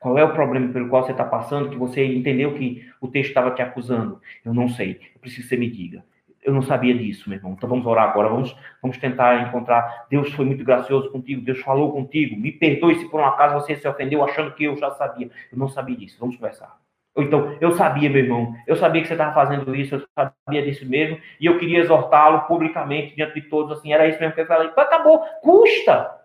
[0.00, 3.30] Qual é o problema pelo qual você está passando que você entendeu que o texto
[3.30, 4.20] estava te acusando?
[4.44, 5.00] Eu não sei.
[5.14, 6.04] Eu preciso que você me diga.
[6.42, 7.52] Eu não sabia disso, meu irmão.
[7.52, 8.28] Então vamos orar agora.
[8.28, 10.06] Vamos, vamos tentar encontrar.
[10.08, 11.42] Deus foi muito gracioso contigo.
[11.42, 12.40] Deus falou contigo.
[12.40, 15.30] Me perdoe se por um acaso você se ofendeu achando que eu já sabia.
[15.50, 16.16] Eu não sabia disso.
[16.20, 16.78] Vamos conversar.
[17.18, 20.62] Ou então, eu sabia, meu irmão, eu sabia que você estava fazendo isso, eu sabia
[20.62, 24.42] disso mesmo, e eu queria exortá-lo publicamente diante de todos, assim, era isso mesmo que
[24.42, 24.70] eu falei.
[24.76, 26.16] Acabou, custa.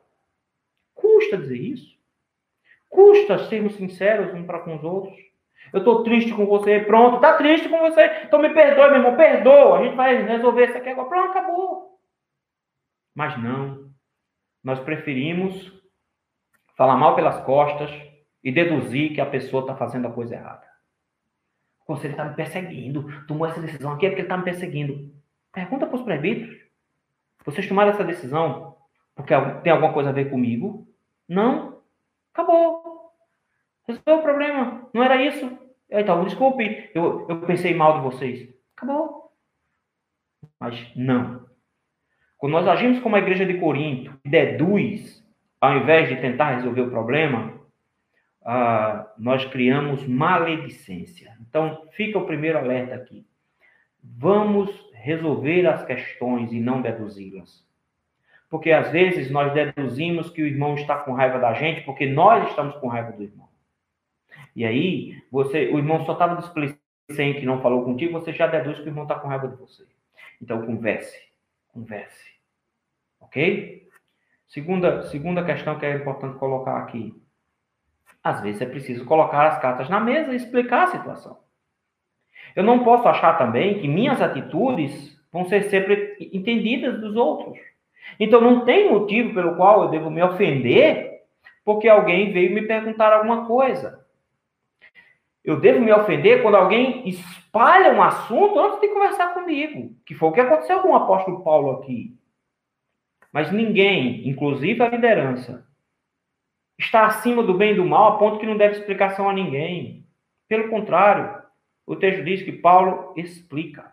[0.93, 1.92] Custa dizer isso.
[2.93, 5.17] Custa sermos sinceros uns para com os outros.
[5.73, 6.79] Eu estou triste com você.
[6.81, 8.05] Pronto, tá triste com você.
[8.23, 9.17] Então me perdoe, meu irmão.
[9.17, 9.79] Perdoa.
[9.79, 11.09] A gente vai resolver isso aqui agora.
[11.09, 11.99] Pronto, acabou.
[13.15, 13.89] Mas não.
[14.63, 15.73] Nós preferimos
[16.77, 17.89] falar mal pelas costas
[18.43, 20.67] e deduzir que a pessoa está fazendo a coisa errada.
[21.81, 23.25] O conselho está me perseguindo.
[23.27, 25.11] Tomou essa decisão aqui é porque ele está me perseguindo.
[25.51, 26.55] Pergunta para os presbíteros.
[27.43, 28.77] Vocês tomaram essa decisão
[29.15, 29.33] porque
[29.63, 30.87] tem alguma coisa a ver comigo?
[31.27, 31.81] Não.
[32.31, 32.82] Acabou.
[33.87, 34.89] Resolveu o problema.
[34.93, 35.57] Não era isso.
[35.89, 38.49] Então, desculpe, eu, eu pensei mal de vocês.
[38.75, 39.31] Acabou.
[40.59, 41.45] Mas não.
[42.37, 45.23] Quando nós agimos como a igreja de Corinto, deduz,
[45.61, 47.53] ao invés de tentar resolver o problema,
[48.43, 51.37] ah, nós criamos maledicência.
[51.41, 53.25] Então, fica o primeiro alerta aqui.
[54.03, 57.65] Vamos resolver as questões e não deduzi-las.
[58.49, 62.49] Porque às vezes nós deduzimos que o irmão está com raiva da gente porque nós
[62.49, 63.42] estamos com raiva do irmão.
[64.55, 66.79] E aí, você, o irmão só estava displicente
[67.41, 69.83] e não falou contigo, você já deduz que o irmão está com raiva de você.
[70.41, 71.17] Então, converse.
[71.69, 72.33] Converse.
[73.19, 73.87] Ok?
[74.47, 77.19] Segunda, segunda questão que é importante colocar aqui.
[78.23, 81.39] Às vezes é preciso colocar as cartas na mesa e explicar a situação.
[82.55, 87.57] Eu não posso achar também que minhas atitudes vão ser sempre entendidas dos outros.
[88.19, 91.13] Então não tem motivo pelo qual eu devo me ofender
[91.65, 94.02] porque alguém veio me perguntar alguma coisa.
[95.43, 100.29] Eu devo me ofender quando alguém espalha um assunto antes de conversar comigo, que foi
[100.29, 102.17] o que aconteceu com o apóstolo Paulo aqui.
[103.31, 105.67] Mas ninguém, inclusive a liderança,
[106.79, 110.07] está acima do bem e do mal a ponto que não deve explicação a ninguém.
[110.47, 111.43] Pelo contrário,
[111.85, 113.91] o texto diz que Paulo explica.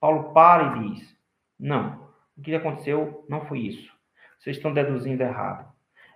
[0.00, 1.16] Paulo para e diz:
[1.58, 3.92] Não, o que aconteceu não foi isso.
[4.38, 5.70] Vocês estão deduzindo errado.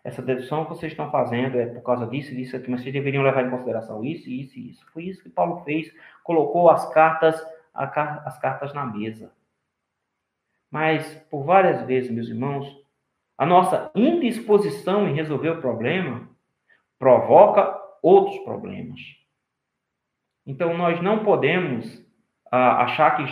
[0.05, 3.23] Essa dedução que vocês estão fazendo é por causa disso disso aqui, mas vocês deveriam
[3.23, 4.87] levar em consideração isso, isso e isso.
[4.93, 5.91] Foi isso que Paulo fez,
[6.23, 7.43] colocou as cartas,
[7.73, 9.33] as cartas na mesa.
[10.71, 12.67] Mas, por várias vezes, meus irmãos,
[13.39, 16.29] a nossa indisposição em resolver o problema
[16.99, 19.01] provoca outros problemas.
[20.47, 22.05] Então, nós não podemos
[22.53, 23.25] ah, achar que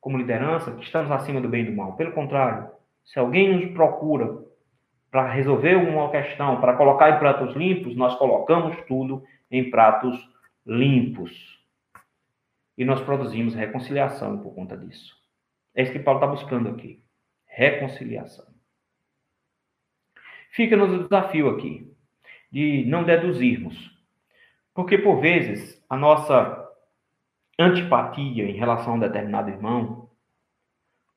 [0.00, 1.94] como liderança, que estamos acima do bem e do mal.
[1.94, 2.70] Pelo contrário,
[3.04, 4.44] se alguém nos procura
[5.12, 10.18] para resolver uma questão, para colocar em pratos limpos, nós colocamos tudo em pratos
[10.64, 11.62] limpos.
[12.78, 15.14] E nós produzimos reconciliação por conta disso.
[15.74, 17.04] É isso que Paulo está buscando aqui.
[17.44, 18.46] Reconciliação.
[20.50, 21.94] Fica nos desafio aqui
[22.50, 23.92] de não deduzirmos.
[24.72, 26.70] Porque, por vezes, a nossa
[27.58, 30.08] antipatia em relação a um determinado irmão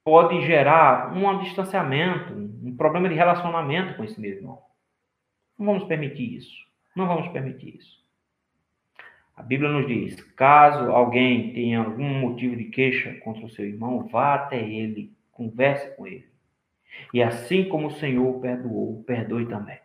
[0.03, 2.33] pode gerar um distanciamento,
[2.75, 4.61] problema de relacionamento com esse mesmo irmão.
[5.57, 6.65] Não vamos permitir isso.
[6.95, 8.03] Não vamos permitir isso.
[9.35, 14.07] A Bíblia nos diz: caso alguém tenha algum motivo de queixa contra o seu irmão,
[14.07, 16.27] vá até ele, converse com ele.
[17.13, 19.79] E assim como o Senhor perdoou, perdoe também.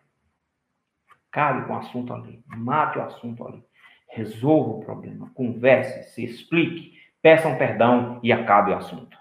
[1.29, 3.63] Cabe com o assunto ali, mate o assunto ali,
[4.09, 9.17] resolva o problema, converse, se explique, peçam perdão e acabe o assunto.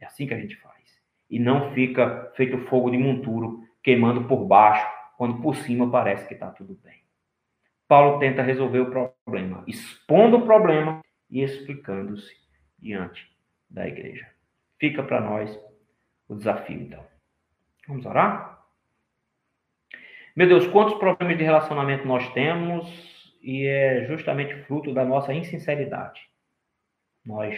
[0.00, 0.65] É assim que a gente faz.
[1.28, 6.34] E não fica feito fogo de monturo, queimando por baixo, quando por cima parece que
[6.34, 7.00] está tudo bem.
[7.88, 11.00] Paulo tenta resolver o problema, expondo o problema
[11.30, 12.34] e explicando-se
[12.78, 13.30] diante
[13.68, 14.28] da igreja.
[14.78, 15.58] Fica para nós
[16.28, 17.04] o desafio, então.
[17.86, 18.64] Vamos orar?
[20.34, 22.86] Meu Deus, quantos problemas de relacionamento nós temos
[23.40, 26.20] e é justamente fruto da nossa insinceridade.
[27.24, 27.56] Nós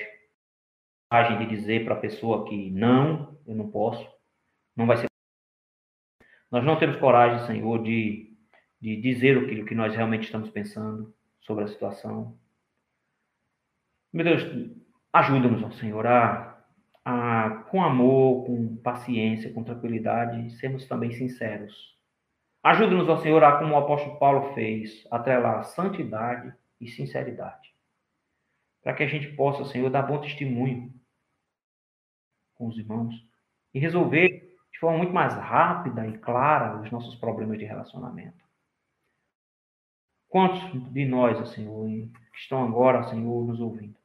[1.10, 4.06] coragem de dizer para a pessoa que não, eu não posso,
[4.76, 5.06] não vai ser.
[6.50, 8.36] Nós não temos coragem, Senhor, de,
[8.80, 12.38] de dizer aquilo que nós realmente estamos pensando sobre a situação.
[14.12, 14.42] Meu Deus,
[15.12, 16.62] ajuda-nos, Senhor, a,
[17.04, 21.96] a, com amor, com paciência, com tranquilidade, sermos também sinceros.
[22.62, 27.74] Ajuda-nos, ó Senhor, a, como o apóstolo Paulo fez, atrelar santidade e sinceridade.
[28.82, 30.92] Para que a gente possa, Senhor, dar bom testemunho
[32.54, 33.28] com os irmãos
[33.74, 38.46] e resolver de forma muito mais rápida e clara os nossos problemas de relacionamento.
[40.28, 40.60] Quantos
[40.92, 43.96] de nós, Senhor, que estão agora, Senhor, nos ouvindo,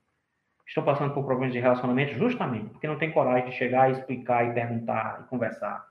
[0.65, 4.47] estão passando por problemas de relacionamento justamente porque não têm coragem de chegar e explicar
[4.47, 5.85] e perguntar e conversar?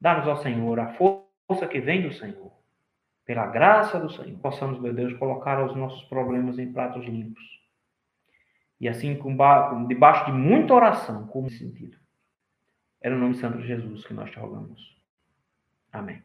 [0.00, 2.52] Dá-nos, ao Senhor, a força que vem do Senhor,
[3.24, 7.44] pela graça do Senhor, possamos, meu Deus, colocar os nossos problemas em pratos limpos.
[8.80, 9.18] E assim,
[9.86, 11.96] debaixo de muita oração, como sentido.
[13.00, 14.96] É no nome santo de Jesus que nós te rogamos.
[15.92, 16.22] Amém.